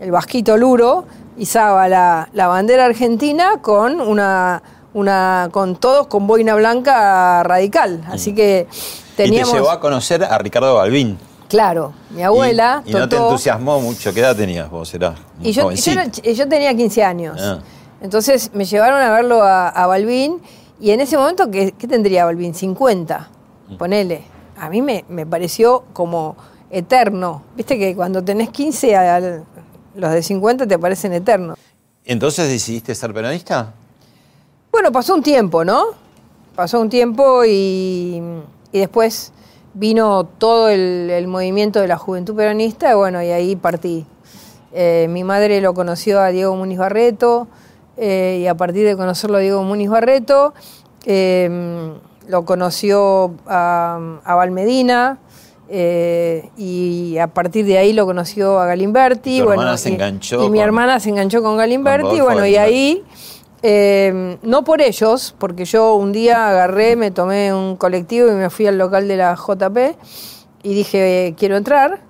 [0.00, 1.04] el vasquito Luro,
[1.38, 4.62] izaba la, la bandera argentina con una,
[4.94, 8.04] una, con todos con boina blanca radical.
[8.08, 8.66] Así que
[9.16, 9.50] teníamos.
[9.50, 11.18] Y te llevó a conocer a Ricardo Balbín.
[11.48, 12.82] Claro, mi abuela.
[12.86, 14.12] Y, y no te entusiasmó mucho.
[14.12, 14.92] ¿Qué edad tenías vos?
[14.94, 17.38] Era y yo, yo tenía 15 años.
[17.40, 17.58] Ah.
[18.02, 20.40] Entonces me llevaron a verlo a, a Balbín
[20.80, 22.54] y en ese momento, ¿qué, qué tendría Balbín?
[22.54, 23.28] 50,
[23.68, 23.76] Mm.
[23.76, 24.22] ponele.
[24.58, 26.36] A mí me, me pareció como
[26.70, 27.42] eterno.
[27.56, 29.44] Viste que cuando tenés 15, al-
[29.94, 31.56] los de 50 te parecen eternos.
[32.04, 33.72] ¿Entonces decidiste ser peronista?
[34.72, 35.84] Bueno, pasó un tiempo, ¿no?
[36.56, 38.20] Pasó un tiempo y,
[38.72, 39.32] y después
[39.74, 44.04] vino todo el, el movimiento de la juventud peronista y bueno, y ahí partí.
[44.72, 47.46] Eh, mi madre lo conoció a Diego Muniz Barreto
[47.96, 50.54] eh, y a partir de conocerlo a Diego Muniz Barreto,
[51.04, 51.90] eh,
[52.28, 55.18] lo conoció a, a Valmedina
[55.68, 59.38] eh, y a partir de ahí lo conoció a Galimberti.
[59.38, 62.56] Tu bueno, hermana se y- enganchó y mi hermana se enganchó con Galimberti, bueno, y
[62.56, 63.04] ahí
[63.62, 68.50] eh, no por ellos, porque yo un día agarré, me tomé un colectivo y me
[68.50, 69.96] fui al local de la JP
[70.62, 72.00] y dije, quiero entrar.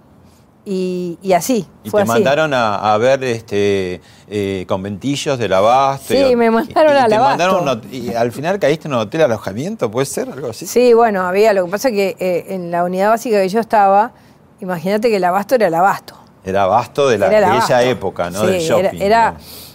[0.65, 2.13] Y, y así, Y fue te así.
[2.13, 6.15] mandaron a, a ver este eh, conventillos del abasto.
[6.15, 7.63] Sí, y- me mandaron y- al Abasto.
[7.65, 10.29] mandaron y al final caíste en un hotel alojamiento, ¿puede ser?
[10.31, 10.67] Algo así.
[10.67, 13.59] Sí, bueno, había, lo que pasa es que eh, en la unidad básica que yo
[13.59, 14.13] estaba,
[14.61, 16.15] imagínate que el abasto era el abasto.
[16.45, 18.41] Era abasto de, la, Era de esa época, ¿no?
[18.43, 18.85] Sí, Del shopping.
[18.85, 19.35] era, era-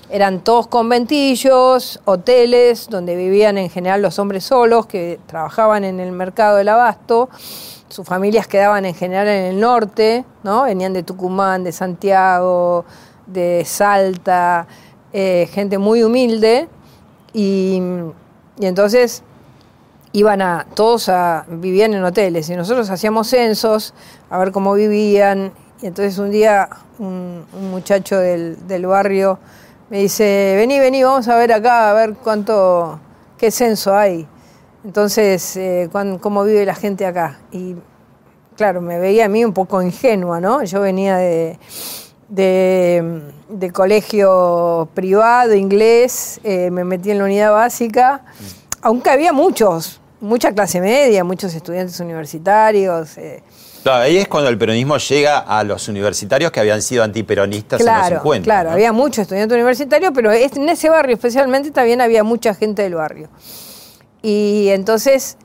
[0.10, 6.14] eran todos conventillos, hoteles donde vivían en general los hombres solos que trabajaban en el
[6.14, 7.30] mercado del abasto.
[7.90, 10.64] Sus familias quedaban en general en el norte, ¿no?
[10.64, 12.86] Venían de Tucumán, de Santiago,
[13.26, 14.68] de Salta,
[15.14, 16.68] eh, gente muy humilde.
[17.34, 17.82] Y,
[18.60, 19.24] y entonces
[20.12, 23.94] iban a, todos a, vivían en hoteles y nosotros hacíamos censos
[24.30, 25.52] a ver cómo vivían.
[25.82, 26.70] Y entonces un día
[27.00, 29.40] un, un muchacho del, del barrio
[29.90, 33.00] me dice, vení, vení, vamos a ver acá, a ver cuánto,
[33.38, 34.28] qué censo hay.
[34.86, 37.40] Entonces, eh, cuán- cómo vive la gente acá.
[37.52, 37.76] Y
[38.56, 40.64] claro, me veía a mí un poco ingenua, ¿no?
[40.64, 41.60] Yo venía de,
[42.30, 48.24] de, de colegio privado, inglés, eh, me metí en la unidad básica,
[48.82, 53.18] aunque había muchos, mucha clase media, muchos estudiantes universitarios.
[53.18, 53.44] eh,
[53.84, 57.86] Claro, ahí es cuando el peronismo llega a los universitarios que habían sido antiperonistas en
[57.86, 58.44] los claro, 50.
[58.44, 58.74] claro, ¿no?
[58.74, 63.30] había muchos estudiantes universitarios, pero en ese barrio especialmente también había mucha gente del barrio.
[64.28, 65.38] Y entonces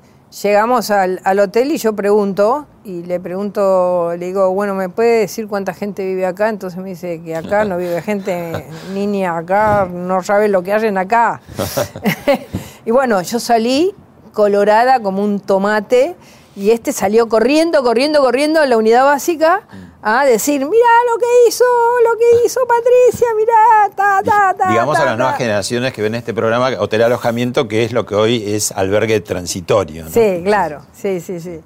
[0.42, 5.20] llegamos al, al hotel y yo pregunto, y le pregunto, le digo, bueno, ¿me puede
[5.20, 6.48] decir cuánta gente vive acá?
[6.48, 10.98] Entonces me dice que acá no vive gente, niña acá, no sabe lo que hacen
[10.98, 11.40] acá.
[12.84, 13.94] y bueno, yo salí
[14.32, 16.16] colorada como un tomate
[16.56, 19.62] y este salió corriendo, corriendo, corriendo a la unidad básica
[20.04, 21.64] a decir, mira lo que hizo,
[22.04, 24.68] lo que hizo Patricia, mira, ta, ta, ta.
[24.70, 25.38] Digamos ta, a las nuevas ta".
[25.38, 30.04] generaciones que ven este programa, hotel alojamiento, que es lo que hoy es albergue transitorio.
[30.04, 30.10] ¿no?
[30.10, 31.60] Sí, claro, sí, sí, sí.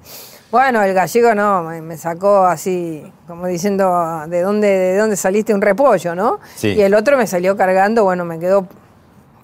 [0.51, 3.91] Bueno, el gallego no, me, me sacó así, como diciendo,
[4.27, 6.39] ¿de dónde, de dónde saliste un repollo, no?
[6.55, 6.69] Sí.
[6.69, 8.67] Y el otro me salió cargando, bueno, me quedó...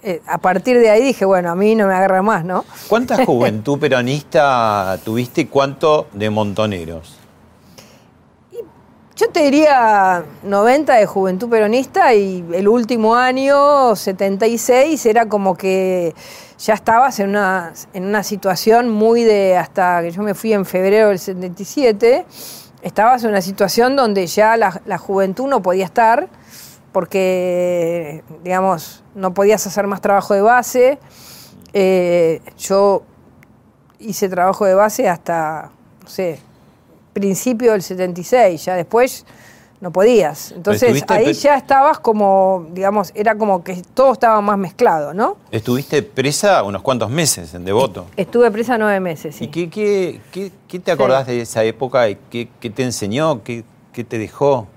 [0.04, 2.64] eh, a partir de ahí dije, bueno, a mí no me agarra más, ¿no?
[2.88, 7.20] ¿Cuánta juventud peronista tuviste y cuánto de montoneros?
[9.16, 16.16] Yo te diría 90 de Juventud Peronista y el último año, 76, era como que
[16.58, 20.66] ya estabas en una, en una situación muy de, hasta que yo me fui en
[20.66, 22.26] febrero del 77,
[22.82, 26.28] estabas en una situación donde ya la, la juventud no podía estar
[26.92, 30.98] porque, digamos, no podías hacer más trabajo de base.
[31.74, 33.04] Eh, yo
[34.00, 35.70] hice trabajo de base hasta,
[36.02, 36.40] no sé,
[37.14, 39.26] principio del 76, ya después
[39.82, 40.52] no podías.
[40.54, 45.36] Entonces ahí ya estabas como, digamos, era como que todo estaba más mezclado, ¿no?
[45.52, 48.06] Estuviste presa unos cuantos meses en Devoto.
[48.16, 49.46] Estuve presa nueve meses, sí.
[49.46, 52.08] ¿Y qué, qué, qué- qué te acordás de esa época?
[52.10, 53.44] y ¿Qué, qué te enseñó?
[53.44, 54.68] ¿Qué, qué te dejó?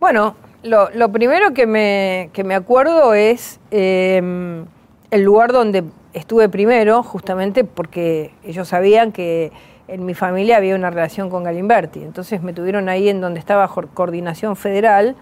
[0.00, 4.64] Bueno, lo, lo primero que me, que me acuerdo es eh,
[5.10, 9.52] el lugar donde estuve primero, justamente porque ellos sabían que
[9.88, 12.02] en mi familia había una relación con Galimberti.
[12.02, 15.16] Entonces me tuvieron ahí en donde estaba Coordinación Federal,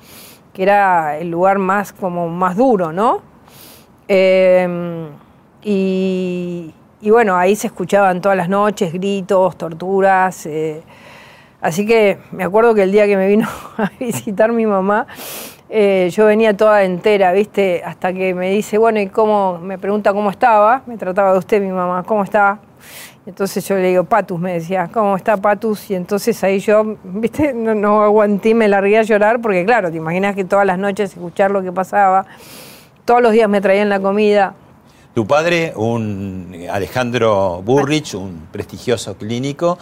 [0.53, 3.23] que era el lugar más, como más duro, ¿no?
[4.09, 5.09] Eh,
[5.63, 10.47] y, y bueno, ahí se escuchaban todas las noches gritos, torturas.
[10.47, 10.83] eh,
[11.61, 13.49] así que me acuerdo que el día que me vino
[13.79, 15.07] a visitar mi mamá,
[15.69, 17.83] eh, yo venía toda entera, ¿viste?
[17.85, 19.59] Hasta que me dice, bueno, ¿y cómo?
[19.59, 20.83] Me pregunta cómo estaba.
[20.87, 22.61] Me trataba de usted, mi mamá, ¿cómo está?
[23.27, 25.91] Entonces yo le digo, Patus, me decía, ¿cómo está Patus?
[25.91, 29.97] Y entonces ahí yo, viste, no, no aguanté, me largué a llorar, porque claro, te
[29.97, 32.25] imaginas que todas las noches escuchar lo que pasaba,
[33.05, 34.55] todos los días me traían la comida.
[35.13, 39.77] Tu padre, un Alejandro Burrich, un prestigioso clínico,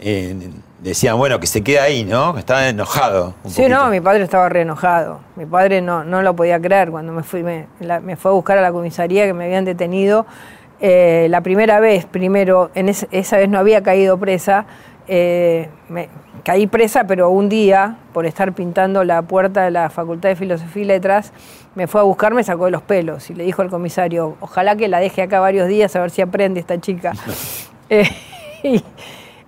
[0.00, 0.36] eh,
[0.82, 2.34] decían, bueno, que se queda ahí, ¿no?
[2.34, 3.34] Que estaba enojado.
[3.44, 3.78] un Sí, poquito.
[3.84, 5.20] no, mi padre estaba re enojado.
[5.36, 8.34] Mi padre no, no lo podía creer cuando me fui, me, la- me fue a
[8.34, 10.26] buscar a la comisaría que me habían detenido.
[10.80, 14.66] Eh, la primera vez, primero, en es- esa vez no había caído presa.
[15.10, 16.08] eh, me,
[16.44, 20.82] caí presa, pero un día, por estar pintando la puerta de la Facultad de Filosofía
[20.82, 21.32] y Letras,
[21.74, 24.76] me fue a buscar, me sacó de los pelos y le dijo al comisario, ojalá
[24.76, 27.12] que la deje acá varios días a ver si aprende esta chica.
[27.90, 28.04] Eh,
[28.62, 28.84] y,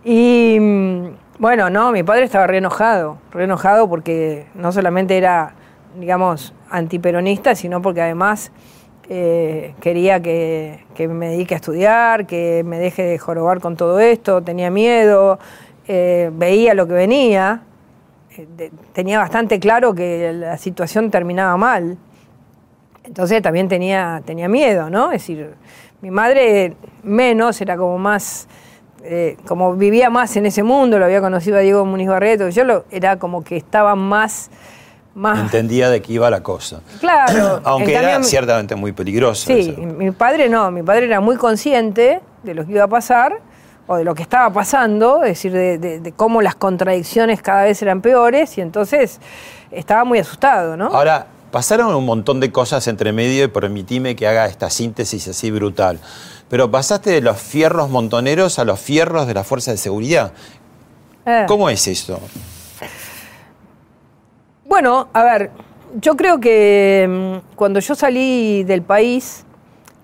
[0.02, 5.52] y, mm, bueno, no, mi padre estaba re enojado, re enojado porque no solamente era,
[5.98, 8.50] digamos, antiperonista, sino porque además
[9.12, 13.98] eh, quería que, que me dedique a estudiar, que me deje de jorobar con todo
[13.98, 15.40] esto, tenía miedo,
[15.88, 17.62] eh, veía lo que venía,
[18.38, 21.98] eh, tenía bastante claro que la situación terminaba mal.
[23.02, 25.06] Entonces también tenía, tenía miedo, ¿no?
[25.10, 25.54] Es decir,
[26.02, 28.46] mi madre menos, era como más
[29.02, 32.84] eh, como vivía más en ese mundo, lo había conocido a Diego Muniz Barreto, yo
[32.90, 34.50] era como que estaba más...
[35.14, 36.80] más Entendía de qué iba la cosa.
[37.00, 37.60] Claro.
[37.64, 39.46] Aunque era mi- ciertamente muy peligroso.
[39.46, 39.80] Sí, eso.
[39.80, 43.34] mi padre no, mi padre era muy consciente de lo que iba a pasar
[43.86, 47.64] o de lo que estaba pasando, es decir, de, de- de cómo las contradicciones cada
[47.64, 49.18] vez eran peores y entonces
[49.72, 50.86] estaba muy asustado, ¿no?
[50.86, 55.50] Ahora, pasaron un montón de cosas entre medio y permitime que haga esta síntesis así
[55.50, 55.98] brutal.
[56.48, 60.32] Pero pasaste de los fierros montoneros a los fierros de la fuerza de seguridad.
[61.26, 61.44] Eh.
[61.48, 62.20] ¿Cómo es eso?
[64.70, 65.50] Bueno, a ver,
[66.00, 69.44] yo creo que mm, cuando yo salí del país,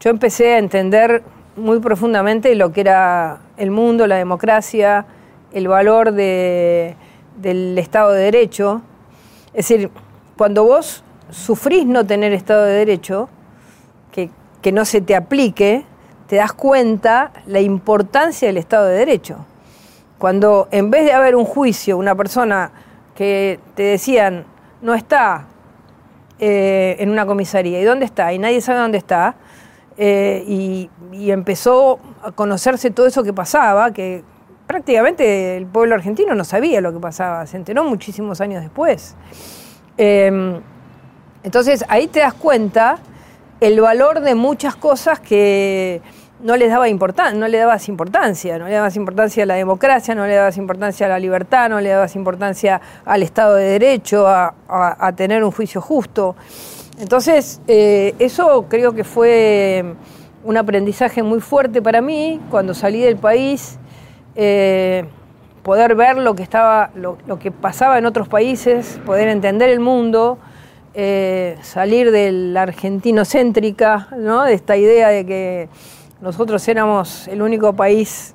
[0.00, 1.22] yo empecé a entender
[1.54, 5.06] muy profundamente lo que era el mundo, la democracia,
[5.52, 6.96] el valor de-
[7.36, 8.82] del Estado de Derecho.
[9.54, 9.88] Es decir,
[10.36, 13.28] cuando vos sufrís no tener Estado de Derecho,
[14.62, 15.84] que no se te aplique,
[16.26, 19.36] te das cuenta la importancia del Estado de Derecho.
[20.18, 22.72] Cuando en vez de haber un juicio, una persona
[23.14, 24.44] que te decían
[24.86, 25.46] no está
[26.38, 28.32] eh, en una comisaría, ¿y dónde está?
[28.32, 29.34] Y nadie sabe dónde está,
[29.98, 30.90] eh, y,
[31.28, 34.22] empezó a conocerse todo eso que pasaba, que
[34.66, 39.16] prácticamente el pueblo argentino no sabía lo que pasaba, se enteró muchísimos años después.
[39.98, 40.60] Eh,
[41.42, 42.98] entonces ahí te das cuenta
[43.60, 46.00] el valor de muchas cosas que
[46.40, 50.14] no les daba importan no le dabas importancia, no le dabas importancia a la democracia,
[50.14, 54.26] no le dabas importancia a la libertad, no le dabas importancia al Estado de Derecho,
[54.26, 56.36] a, a- tener un juicio justo.
[56.98, 59.84] Entonces, eh, eso creo que fue
[60.44, 63.78] un aprendizaje muy fuerte para mí cuando salí del país,
[64.34, 65.04] eh,
[65.62, 69.80] poder ver lo que estaba, lo, lo que pasaba en otros países, poder entender el
[69.80, 70.38] mundo,
[70.94, 74.44] eh, salir de la argentino-céntrica, ¿no?
[74.44, 75.68] de esta idea de que
[76.20, 78.34] nosotros éramos el único país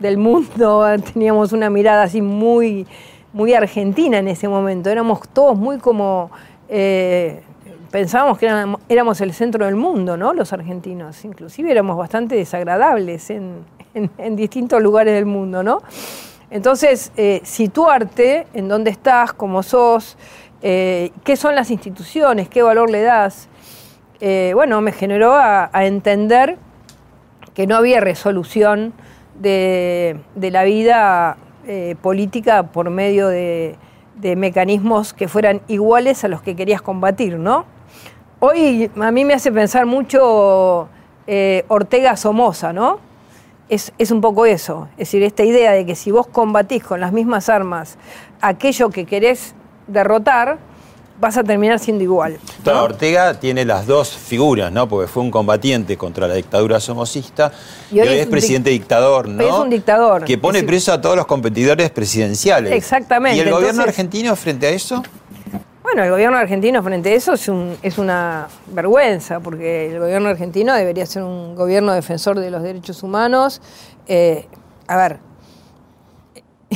[0.00, 2.86] del mundo, teníamos una mirada así muy,
[3.32, 6.30] muy argentina en ese momento, éramos todos muy como,
[6.68, 7.42] eh,
[7.90, 8.46] pensábamos que
[8.88, 10.34] éramos, el centro del mundo, ¿no?
[10.34, 13.64] los argentinos, inclusive éramos bastante desagradables en,
[14.36, 15.82] distintos lugares del mundo, ¿no?
[16.50, 20.18] Entonces, eh, situarte en dónde estás, cómo sos,
[20.62, 23.48] eh, qué son las instituciones, qué valor le das,
[24.54, 26.56] bueno, me generó a entender
[27.54, 28.92] que no había resolución
[29.40, 33.76] de, de la vida eh, política por medio de,
[34.36, 37.64] mecanismos que fueran iguales a los que querías combatir, ¿no?
[38.40, 40.88] Hoy a mí me hace pensar mucho
[41.28, 42.98] eh, Ortega Somoza, ¿no?
[43.68, 47.00] Es, es un poco eso, es decir, esta idea de que si vos combatís con
[47.00, 47.96] las mismas armas
[48.40, 49.54] aquello que querés
[49.86, 50.58] derrotar,
[51.22, 52.36] vas a terminar siendo igual.
[52.66, 54.88] Ortega tiene las dos figuras, ¿no?
[54.88, 57.52] Porque fue un combatiente contra la dictadura somocista
[57.92, 59.42] y hoy, es presidente dic- dictador, ¿no?
[59.44, 60.24] es un dictador.
[60.24, 62.72] Que pone preso a todos los competidores presidenciales.
[62.72, 65.00] Exactamente, ¿Y el gobierno argentino frente a eso?
[65.84, 70.28] Bueno, el gobierno argentino frente a eso es, un- es una vergüenza, porque el gobierno
[70.28, 73.60] argentino debería ser un gobierno defensor de los derechos humanos.
[74.08, 74.46] Eh,
[74.88, 75.18] a ver,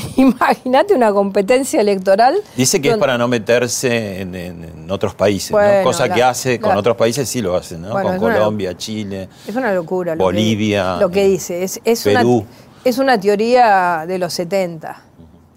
[0.16, 2.36] imagínate una competencia electoral.
[2.56, 5.58] Dice que es para no meterse en, en- en otros países, ¿no?
[5.58, 7.92] Bueno, Cosa que hace con la- otros países, sí lo hace, ¿no?
[7.92, 9.28] Bueno, con una- Colombia, Chile.
[9.46, 10.14] Es una locura.
[10.14, 11.62] lo que- Bolivia, Lo que, dice.
[11.64, 12.38] Es, es Perú.
[12.38, 12.46] Una,
[12.84, 15.02] es una teoría de los 70.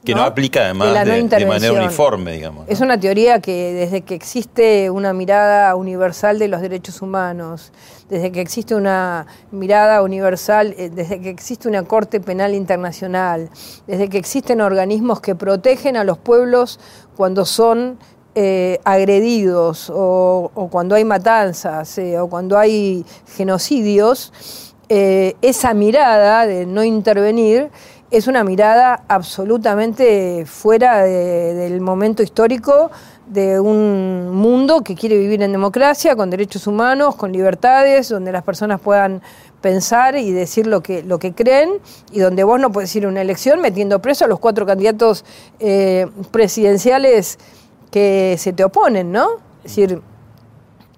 [0.10, 0.28] Que no, ¿no?
[0.28, 2.66] aplica además De no manera uniforme, digamos.
[2.66, 2.72] ¿no?
[2.72, 7.72] Es una teoría que desde que existe una mirada universal de los derechos humanos,
[8.10, 13.50] desde que existe una mirada universal, eh, desde que existe una Corte Penal Internacional,
[13.88, 16.80] desde que existen organismos que protegen a los pueblos
[17.16, 17.98] cuando son
[18.36, 23.04] eh, agredidos o, o cuando hay matanzas eh, o cuando hay
[23.36, 24.32] genocidios,
[24.88, 27.70] eh, esa mirada de no intervenir
[28.12, 32.90] es una mirada absolutamente fuera de- del momento histórico
[33.28, 38.44] de un mundo que quiere vivir en democracia, con derechos humanos, con libertades, donde las
[38.44, 39.22] personas puedan
[39.62, 41.70] pensar y decir lo que, lo que creen,
[42.12, 45.24] y donde vos no puedes ir a una elección metiendo preso a los cuatro candidatos
[45.60, 47.38] eh, presidenciales
[47.92, 49.28] que se te oponen, ¿no?
[49.64, 50.02] Es decir,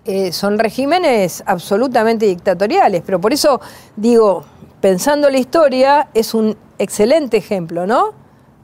[0.05, 3.59] eh, son regímenes absolutamente dictatoriales, pero por eso
[3.97, 4.45] digo,
[4.81, 8.13] pensando la historia, es un excelente ejemplo, ¿no?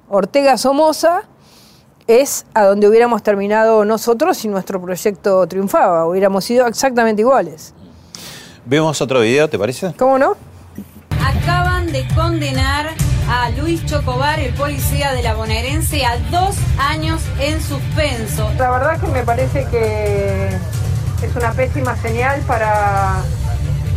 [0.10, 1.24] Ortega Somoza
[2.08, 7.74] es a donde hubiéramos terminado nosotros si nuestro proyecto triunfaba, hubiéramos sido exactamente iguales.
[8.66, 9.94] Vemos otro video, ¿te parece?
[9.98, 10.36] ¿Cómo no?
[11.24, 12.88] Acaban de condenar
[13.30, 18.50] a Luis Chocobar, el policía de la bonaerense, a dos años en suspenso.
[18.58, 20.48] La verdad que me parece que
[21.22, 23.22] es una pésima señal para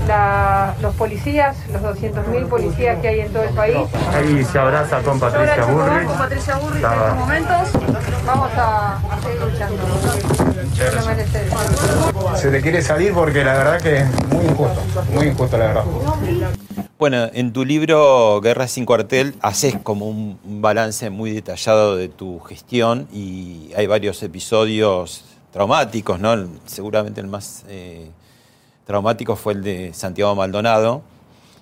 [0.07, 3.77] la- los policías, los 200.000 policías que hay en todo el país.
[4.15, 6.07] Ahí se abraza con Patricia Burri.
[6.07, 7.69] con Patricia Burri en estos momentos.
[8.27, 9.77] Vamos a, a seguir luchando.
[12.37, 14.81] Se le quiere salir porque la verdad que es muy injusto,
[15.13, 15.85] muy injusto la verdad.
[16.99, 22.41] Bueno, en tu libro Guerra sin cuartel haces como un, balance muy detallado de tu
[22.41, 26.35] gestión y hay varios episodios traumáticos, ¿no?
[26.67, 28.11] Seguramente el más eh,
[28.91, 31.03] traumático fue el de Santiago Maldonado,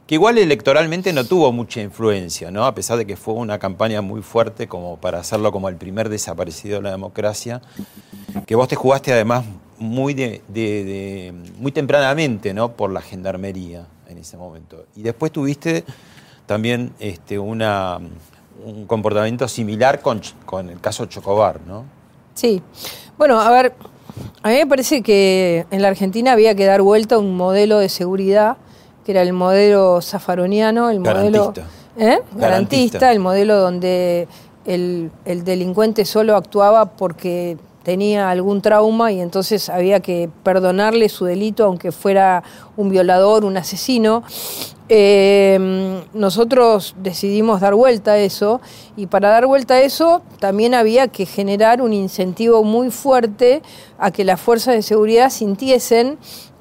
[0.07, 2.64] que igual electoralmente no tuvo mucha influencia, ¿no?
[2.64, 6.09] A pesar de que fue una campaña muy fuerte como para hacerlo como el primer
[6.09, 7.61] desaparecido de la democracia,
[8.47, 9.45] que vos te jugaste además
[9.79, 12.72] muy de, muy tempranamente, ¿no?
[12.72, 14.87] Por la gendarmería en ese momento.
[14.97, 15.85] Y después tuviste
[16.47, 17.99] también este, una,
[18.64, 21.85] un comportamiento similar con, con el caso Chocobar, ¿no?
[22.33, 22.62] Sí.
[23.18, 23.74] Bueno, a ver,
[24.42, 27.78] a mí me parece que en la Argentina había que dar vuelta a un modelo
[27.78, 28.56] de seguridad,
[29.04, 31.62] que era el modelo zafaroniano, el modelo Garantista.
[31.96, 32.18] ¿eh?
[32.34, 33.12] garantista, Garantista.
[33.12, 34.28] el modelo donde
[34.64, 41.24] el, el delincuente solo actuaba porque tenía algún trauma y entonces había que perdonarle su
[41.24, 42.43] delito aunque fuera
[42.76, 44.22] un violador, un asesino.
[44.91, 48.61] Eh, nosotros decidimos dar vuelta a eso
[48.97, 53.62] y para dar vuelta a eso también había que generar un incentivo muy fuerte
[53.99, 56.18] a que las fuerzas de seguridad sintiesen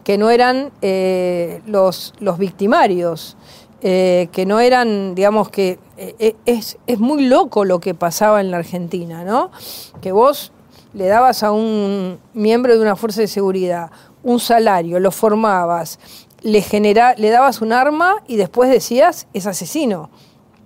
[0.08, 3.36] que no eran eh, los, los victimarios,
[3.82, 8.50] eh, que no eran, digamos que eh, es, es muy loco lo que pasaba en
[8.50, 9.52] la Argentina, ¿no?
[10.00, 10.54] Que vos
[10.94, 13.92] le dabas a un miembro de una fuerza de seguridad
[14.28, 16.00] un salario, lo formabas,
[16.42, 20.10] le, genera, le dabas un arma y después decías, es asesino.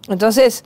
[0.10, 0.64] Entonces,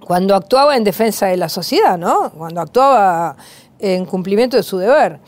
[0.00, 2.30] cuando actuaba en defensa de la sociedad, ¿no?
[2.30, 3.36] Cuando actuaba
[3.78, 5.20] en cumplimiento de su deber.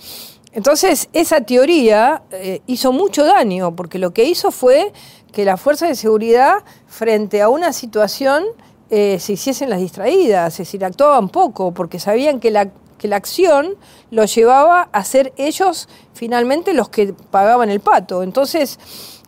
[0.52, 4.92] Entonces, esa teoría eh, hizo mucho daño, porque lo que hizo fue
[5.32, 6.56] que las fuerzas de seguridad,
[6.88, 8.44] frente a una situación,
[8.90, 12.70] eh, se hiciesen las distraídas, es decir, actuaban poco, porque sabían que la,
[13.02, 13.74] que la acción
[14.12, 18.22] los llevaba a ser ellos finalmente los que pagaban el pato.
[18.22, 18.78] Entonces,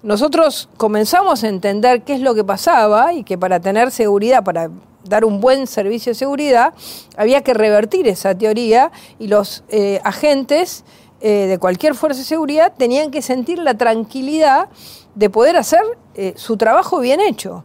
[0.04, 4.70] nosotros comenzamos a entender qué es lo que pasaba y que para tener seguridad, para
[5.02, 6.72] dar un buen servicio de seguridad,
[7.16, 10.84] había que revertir esa teoría y los eh, agentes
[11.20, 14.68] eh, de cualquier fuerza de seguridad tenían que sentir la tranquilidad
[15.16, 15.82] de poder hacer
[16.14, 17.64] eh, su trabajo bien hecho.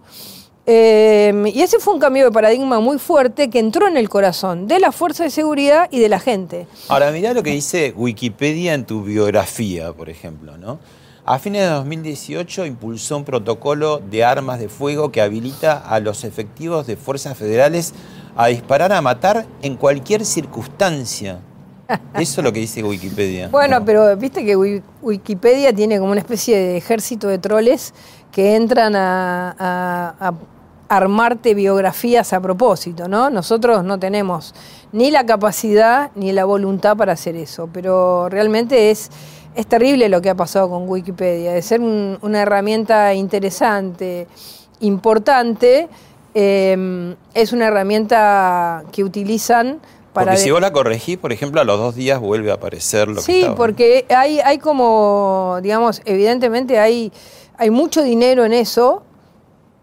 [0.72, 4.68] Eh, y ese fue un cambio de paradigma muy fuerte que entró en el corazón
[4.68, 6.68] de la fuerza de seguridad y de la gente.
[6.90, 10.78] Ahora, mirá lo que dice Wikipedia en tu biografía, por ejemplo, ¿no?
[11.26, 16.24] A fines de 2018 impulsó un protocolo de armas de fuego que habilita a los
[16.24, 17.96] efectivos de fuerzas federales
[18.36, 21.40] a disparar a matar en cualquier circunstancia.
[22.14, 23.48] Eso es lo que dice Wikipedia.
[23.50, 27.92] Bueno, pero viste que Wi- Wikipedia tiene como una especie de ejército de troles
[28.32, 30.34] que entran a, a- a
[30.90, 33.30] armarte biografías a propósito, ¿no?
[33.30, 34.54] Nosotros no tenemos
[34.92, 39.10] ni la capacidad ni la voluntad para hacer eso, pero realmente es,
[39.56, 44.28] es terrible lo que ha pasado con Wikipedia, de ser un- una herramienta interesante,
[44.80, 45.88] importante,
[46.34, 49.80] eh, es una herramienta que utilizan
[50.14, 50.32] para...
[50.32, 53.16] Porque si vos la corregís, por ejemplo, a los dos días vuelve a aparecer lo
[53.16, 57.12] que Sí, porque hay, hay como, digamos, evidentemente hay,
[57.58, 59.04] hay mucho dinero en eso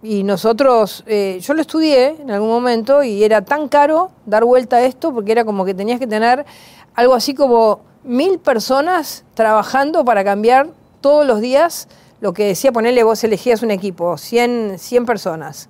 [0.08, 4.76] y nosotros, eh, yo lo estudié en algún momento y era tan caro dar vuelta
[4.76, 6.46] a esto porque era como que tenías que tener
[6.94, 10.68] algo así como mil personas trabajando para cambiar
[11.00, 11.88] todos los días
[12.20, 15.68] lo que decía ponerle vos elegías un equipo, 100, 100 personas.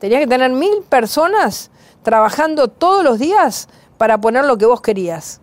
[0.00, 1.70] Tenías que tener mil personas
[2.02, 3.68] trabajando todos los días
[3.98, 5.40] para poner lo que vos querías.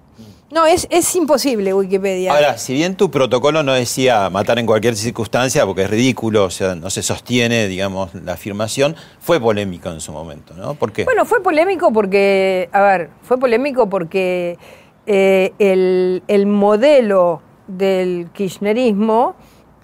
[0.54, 2.32] No, es, es imposible Wikipedia.
[2.32, 6.49] Ahora, si bien tu protocolo no decía matar en cualquier circunstancia, porque es ridículo, o
[6.51, 10.76] sea, no se sostiene, digamos, la afirmación, fue polémico en su momento, ¿no?
[10.76, 11.06] ¿Por qué?
[11.06, 14.60] Bueno, fue polémico porque, a ver, fue polémico porque
[15.08, 19.36] eh, el, el modelo del kirchnerismo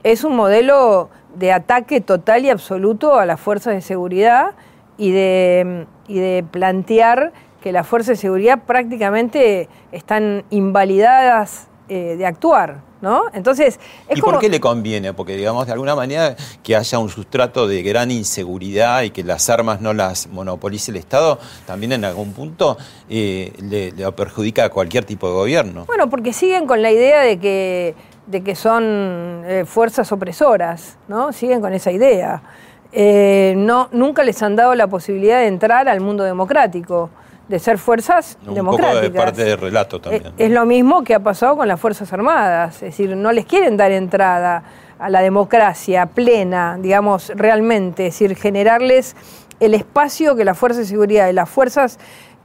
[0.03, 4.53] es un modelo de ataque total y absoluto a las fuerzas de seguridad
[4.99, 12.25] y de, y de plantear que las fuerzas de seguridad prácticamente están invalidadas eh, de
[12.25, 13.23] actuar, ¿no?
[13.33, 14.33] Entonces, es ¿Y como...
[14.33, 15.13] por qué le conviene?
[15.13, 19.49] Porque, digamos, de alguna manera que haya un sustrato de gran inseguridad y que las
[19.49, 22.77] armas no las monopolice el Estado, también en algún punto
[23.09, 25.85] eh, le, le perjudica a cualquier tipo de gobierno.
[25.85, 27.95] Bueno, porque siguen con la idea de que,
[28.27, 31.33] de que son eh, fuerzas opresoras, ¿no?
[31.33, 32.43] Siguen con esa idea.
[32.91, 37.09] Eh, no, nunca les han dado la posibilidad de entrar al mundo democrático,
[37.49, 39.01] de ser fuerzas Un democráticas.
[39.01, 40.31] poco de parte del relato también.
[40.37, 43.75] Es lo mismo que ha pasado con las Fuerzas Armadas, es decir, no les quieren
[43.75, 44.63] dar entrada
[44.99, 49.15] a la democracia plena, digamos, realmente, es decir, generarles
[49.59, 51.99] el espacio que las fuerzas de seguridad y las fuerzas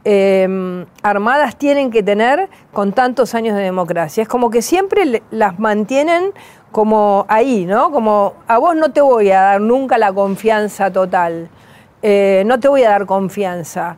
[0.05, 4.23] eh, armadas tienen que tener con tantos años de democracia.
[4.23, 6.31] Es como que siempre las mantienen
[6.71, 7.91] como ahí, ¿no?
[7.91, 11.49] Como a vos no te voy a dar nunca la confianza total,
[12.01, 13.97] eh, no te voy a dar confianza.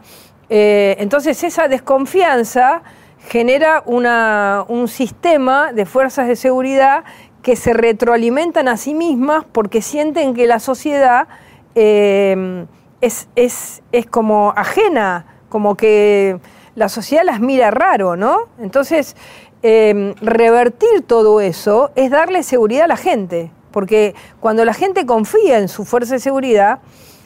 [0.50, 2.82] Eh, entonces esa desconfianza
[3.28, 7.04] genera un sistema de fuerzas de seguridad
[7.42, 11.28] que se retroalimentan a sí mismas porque sienten que la sociedad
[11.76, 16.40] es, es, como ajena como que
[16.76, 18.50] la sociedad las mira raro, ¿no?
[18.60, 19.16] Entonces,
[19.62, 25.58] em, revertir todo eso es darle seguridad a la gente, porque cuando la gente confía
[25.58, 26.80] en su fuerza de seguridad,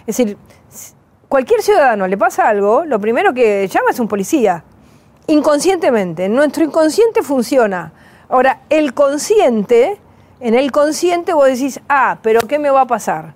[0.05, 0.37] es decir,
[1.31, 4.65] cualquier ciudadano le pasa algo, lo primero que llama es un policía,
[5.27, 7.93] inconscientemente, nuestro inconsciente funciona.
[8.27, 9.97] Ahora, el consciente,
[10.41, 13.33] en el consciente vos decís, ah, pero ¿qué me va a pasar?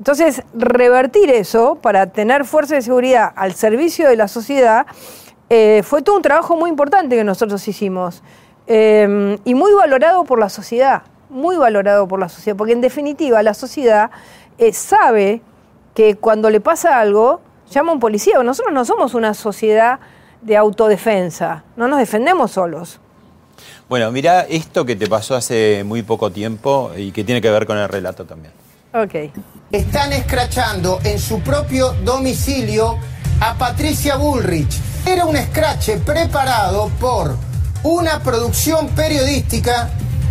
[0.00, 4.88] Entonces, revertir eso para tener fuerza de seguridad al servicio de la sociedad
[5.48, 8.24] eh, fue todo un trabajo muy importante que nosotros hicimos
[8.66, 13.44] eh, y muy valorado por la sociedad, muy valorado por la sociedad, porque en definitiva
[13.44, 14.10] la sociedad
[14.58, 15.40] eh, sabe
[15.98, 17.40] que cuando le pasa algo,
[17.72, 18.40] llama a un policía.
[18.44, 19.98] Nosotros no somos una sociedad
[20.42, 23.00] de autodefensa, no nos defendemos solos.
[23.88, 27.66] Bueno, mira esto que te pasó hace muy poco tiempo y que tiene que ver
[27.66, 28.52] con el relato también.
[28.94, 29.34] Ok.
[29.72, 32.96] Están escrachando en su propio domicilio
[33.40, 34.78] a Patricia Bullrich.
[35.04, 37.36] Era un escrache preparado por
[37.82, 39.90] una producción periodística.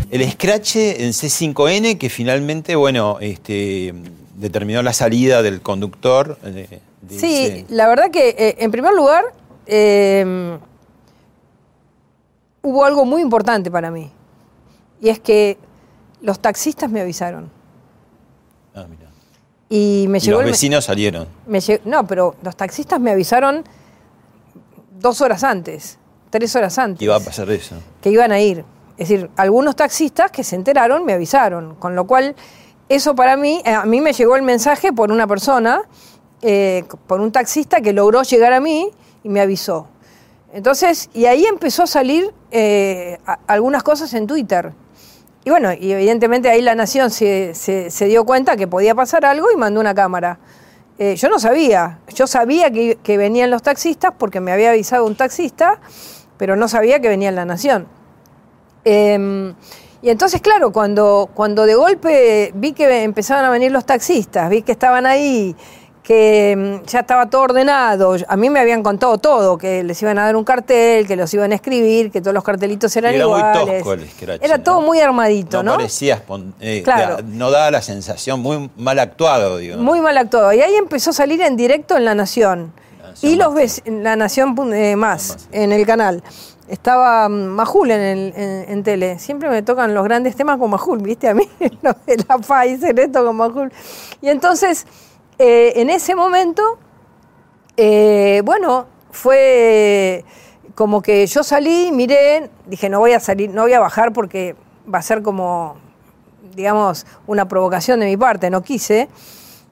[0.10, 3.94] El escrache en C5N que finalmente, bueno, este,
[4.38, 6.38] determinó la salida del conductor.
[6.44, 6.80] Eh,
[7.10, 9.26] sí, la verdad que eh, en primer lugar
[9.66, 10.58] em,
[12.62, 14.10] hubo algo muy importante para mí.
[15.02, 15.58] Y es que
[16.22, 17.50] los taxistas me avisaron.
[18.74, 19.10] Ah, mira.
[19.70, 20.42] Y me llegó.
[20.42, 21.28] los vecinos salieron.
[21.84, 23.64] no, pero los taxistas me avisaron
[25.00, 25.98] dos horas antes,
[26.30, 27.02] tres horas antes.
[27.02, 27.76] Iba a pasar eso.
[28.02, 28.64] Que iban a ir.
[28.98, 31.76] Es decir, algunos taxistas que se enteraron me avisaron.
[31.76, 32.36] Con lo cual,
[32.90, 35.82] eso para mí, eh, a mí me llegó el mensaje por una persona,
[36.42, 38.92] eh, por un taxista que logró llegar a mí
[39.24, 39.88] y me avisó.
[40.54, 44.72] Entonces, y ahí empezó a salir eh, algunas cosas en Twitter.
[45.44, 49.48] Y bueno, y evidentemente ahí la nación se, se, dio cuenta que podía pasar algo
[49.54, 50.40] y mandó una cámara.
[51.00, 55.80] Yo no sabía, yo sabía que, venían los taxistas porque me había avisado un taxista,
[56.38, 57.88] pero no sabía que venía la nación.
[60.02, 64.62] Y entonces, claro, cuando, cuando de golpe vi que empezaban a venir los taxistas, vi
[64.62, 65.56] que estaban ahí
[66.08, 68.16] que mm, ya estaba todo ordenado.
[68.30, 71.34] A mí me habían contado todo, que les iban a dar un cartel, que los
[71.34, 73.66] iban a escribir, que todos los cartelitos eran era iguales.
[73.66, 75.72] Muy tosco el scratch, era todo muy armadito, ¿no?
[75.72, 76.24] No parecía,
[76.62, 76.82] eh,
[77.26, 79.78] no daba la sensación, muy mal actuado, digo.
[79.80, 80.54] Muy mal actuado.
[80.54, 82.72] Y ahí empezó a salir en directo en La Nación.
[83.22, 86.24] y los ves, en La Nación eh, más, en el canal.
[86.68, 89.20] Estaba mm, Majul en, el, en, tele.
[89.20, 91.30] Siempre me tocan los grandes temas con Majul, ¿viste?
[91.30, 91.48] A mí,
[91.82, 93.72] la Pfizer, esto con Majul.
[94.22, 94.86] Y entonces
[95.40, 96.80] eh, en ese momento,
[97.76, 100.26] eh, bueno, fue
[100.74, 104.56] como que yo salí, miré, dije, no voy a salir, no voy a bajar porque
[104.92, 105.78] va a ser como,
[106.56, 109.10] digamos, una provocación de mi parte, no quise.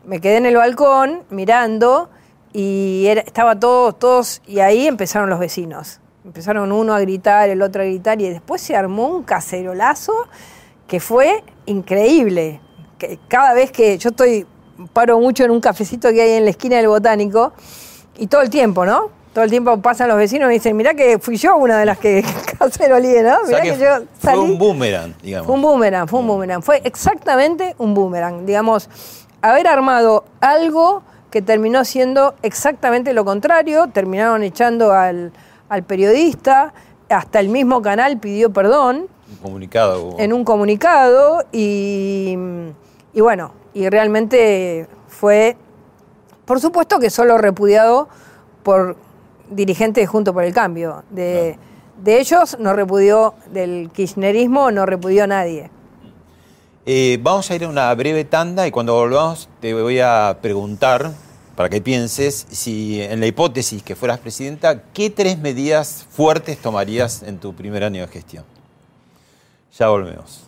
[0.03, 2.09] Me quedé en el balcón mirando
[2.53, 5.99] y estaba todos, todos, y ahí empezaron los vecinos.
[6.25, 10.11] Empezaron uno a gritar, el otro a gritar, y después se armó un cacerolazo
[10.87, 12.59] que fue increíble.
[12.97, 14.47] Que cada vez que yo estoy
[14.91, 17.53] paro mucho en un cafecito que hay en la esquina del botánico
[18.17, 19.11] y todo el tiempo, ¿no?
[19.35, 21.85] Todo el tiempo pasan los vecinos y me dicen, mirá que fui yo una de
[21.85, 22.25] las que
[22.59, 23.43] cacerolí, ¿no?
[23.45, 24.39] Mirá que, yo salí.
[24.39, 25.45] Fue un boomerang, digamos.
[25.45, 26.63] Fue un boomerang, fue un boomerang.
[26.63, 28.47] Fue exactamente un boomerang.
[28.47, 28.89] Digamos,
[29.43, 35.33] haber armado algo que terminó siendo exactamente lo contrario, terminaron echando al,
[35.83, 36.73] periodista,
[37.09, 39.07] hasta el mismo canal pidió perdón.
[39.29, 40.15] Un comunicado.
[40.19, 42.35] En un comunicado y,
[43.13, 45.57] y bueno, y realmente fue,
[46.45, 48.07] por supuesto que solo repudiado
[48.63, 48.95] por
[49.49, 51.03] dirigentes de Junto por el Cambio.
[51.09, 51.57] De,
[52.01, 55.69] de ellos no repudió, del kirchnerismo no repudió nadie.
[56.85, 61.11] Eh, vamos a ir a una breve tanda y cuando volvamos te voy a preguntar,
[61.55, 67.23] para que pienses, si en la hipótesis que fueras presidenta, ¿qué tres medidas fuertes tomarías
[67.23, 68.43] en tu primer año de gestión?
[69.77, 70.43] Ya volvemos.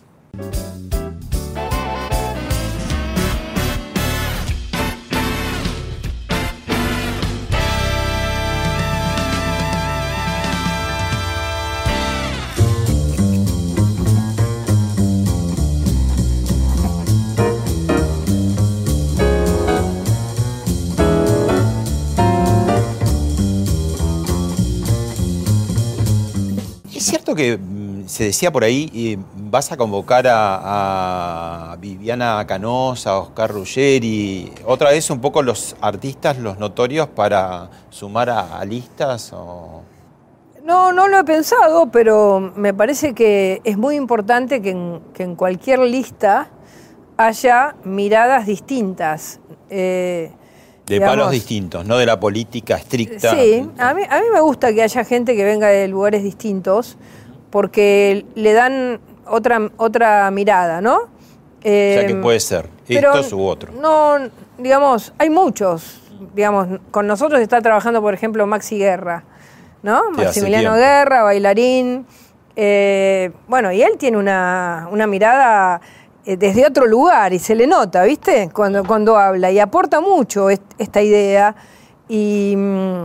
[27.34, 34.52] Que mm, se decía por ahí, vas a convocar a, Viviana Canosa, a Oscar Ruggeri,
[34.64, 39.32] otra vez un poco los artistas, los notorios, para sumar a, listas?
[40.64, 45.22] No, no lo he pensado, pero me parece que es muy importante que en, que
[45.22, 46.50] en cualquier lista
[47.16, 49.40] haya miradas distintas.
[49.70, 50.32] Eh,
[50.88, 53.30] de digamos, palos distintos, no de la política estricta.
[53.30, 56.96] Sí, a mí, a mí me gusta que haya gente que venga de lugares distintos
[57.50, 60.96] porque le dan otra, otra mirada, ¿no?
[60.96, 63.74] O sea que Eh, puede ser estos u otros.
[63.74, 64.16] No,
[64.58, 66.00] digamos, hay muchos.
[66.34, 69.24] Digamos, con nosotros está trabajando, por ejemplo, Maxi Guerra,
[69.82, 70.10] ¿no?
[70.10, 70.74] Maximiliano.
[70.74, 72.06] Guerra, bailarín.
[72.56, 75.80] Eh, bueno, y él tiene una, una mirada eh,
[76.24, 78.50] desde otro lugar y se le nota, ¿viste?
[78.52, 81.54] Cuando, cuando habla y aporta mucho est- esta idea.
[82.08, 83.04] Y mm,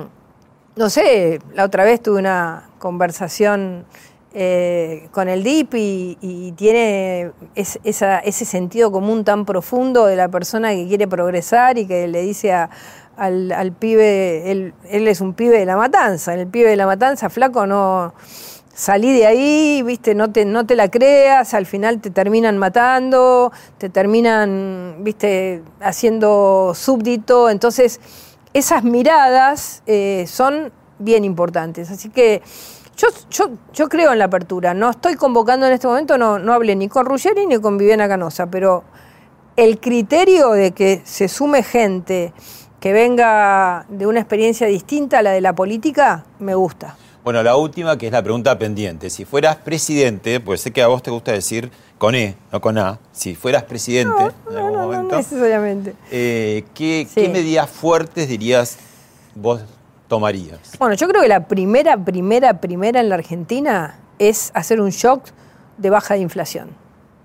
[0.75, 3.85] no sé, la otra vez tuve una conversación
[4.33, 10.87] eh, con el DIP y, tiene ese sentido común tan profundo de la persona que
[10.87, 15.65] quiere progresar y que le dice al, al pibe, él, él es un pibe de
[15.65, 18.13] la matanza, el pibe de la matanza, flaco, no
[18.73, 23.51] salí de ahí, viste, no te, no te la creas, al final te terminan matando,
[23.77, 27.99] te terminan, viste, haciendo súbdito, entonces
[28.53, 31.91] esas miradas eh, son bien importantes.
[31.91, 32.41] Así que
[32.97, 34.73] yo, yo, yo creo en la apertura.
[34.73, 38.07] No estoy convocando en este momento, no, no hablé ni con Ruggeri ni con Viviana
[38.07, 38.83] Canosa, pero
[39.55, 42.33] el criterio de que se sume gente
[42.79, 46.97] que venga de una experiencia distinta a la de la política, me gusta.
[47.23, 49.09] Bueno, la última, que es la pregunta pendiente.
[49.09, 52.77] Si fueras presidente, pues sé que a vos te gusta decir con E, no con
[52.77, 52.99] A.
[53.13, 55.93] Si fueras presidente en algún No momento, necesariamente.
[56.11, 57.21] eh, ¿qué, Sí.
[57.21, 58.77] qué medidas fuertes dirías
[59.35, 59.61] vos
[60.09, 60.59] tomarías?
[60.79, 65.23] Bueno, yo creo que la primera, primera, primera en la Argentina es hacer un shock
[65.77, 66.71] de baja de inflación.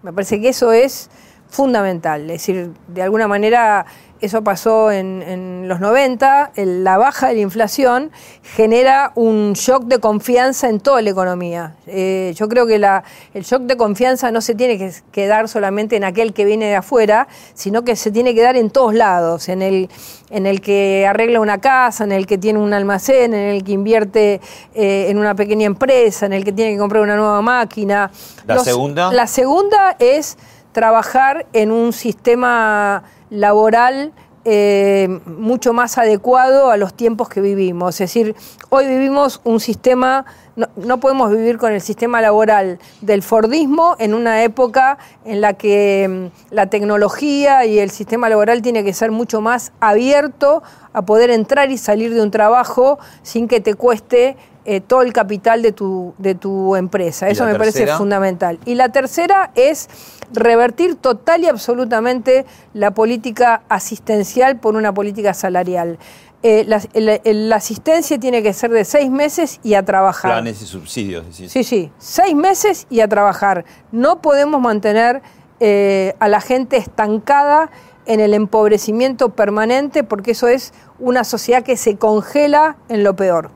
[0.04, 1.10] Me parece que eso es
[1.48, 2.22] fundamental.
[2.30, 3.84] Es decir, de alguna manera
[4.20, 8.10] eso pasó en, en los 90, el- la baja de la inflación
[8.42, 11.74] genera un shock de confianza en toda la economía.
[11.86, 13.04] Eh, yo creo que la-
[13.34, 16.76] el shock de confianza no se tiene que quedar solamente en aquel que viene de
[16.76, 19.88] afuera, sino que se tiene que dar en todos lados, en el,
[20.30, 23.72] en el que arregla una casa, en el que tiene un almacén, en el que
[23.72, 24.40] invierte
[24.74, 28.10] eh, en una pequeña empresa, en el que tiene que comprar una nueva máquina.
[28.46, 29.12] ¿La segunda?
[29.12, 30.36] La segunda es
[30.72, 34.12] trabajar en un sistema laboral
[34.50, 37.96] eh, mucho más adecuado a los tiempos que vivimos.
[37.96, 38.34] Es decir,
[38.70, 40.24] hoy vivimos un sistema,
[40.56, 44.96] no, no podemos vivir con el sistema laboral del Fordismo en una época
[45.26, 49.72] en la que mm, la tecnología y el sistema laboral tiene que ser mucho más
[49.80, 50.62] abierto
[50.94, 55.12] a poder entrar y salir de un trabajo sin que te cueste eh, todo el
[55.12, 57.28] capital de tu, de tu empresa.
[57.28, 58.58] ¿Y Eso me parece fundamental.
[58.64, 59.88] Y la tercera es
[60.32, 62.44] revertir total y absolutamente
[62.74, 65.98] la política asistencial por una política salarial.
[66.44, 70.30] Eh, la asistencia tiene que ser de seis meses y a trabajar.
[70.30, 71.50] Planes y subsidios, decís.
[71.50, 73.64] Sí, sí, seis meses y a trabajar.
[73.90, 75.20] No podemos mantener
[75.60, 77.70] eh, a la gente estancada
[78.06, 83.50] en el empobrecimiento permanente porque eso es una sociedad que se congela en lo peor.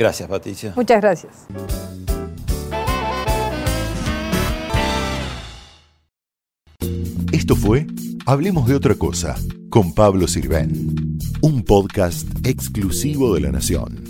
[0.00, 0.72] Gracias, Patricia.
[0.76, 1.46] Muchas gracias.
[7.32, 7.86] Esto fue
[8.24, 9.36] Hablemos de otra cosa
[9.68, 14.09] con Pablo Sirven, un podcast exclusivo de La Nación.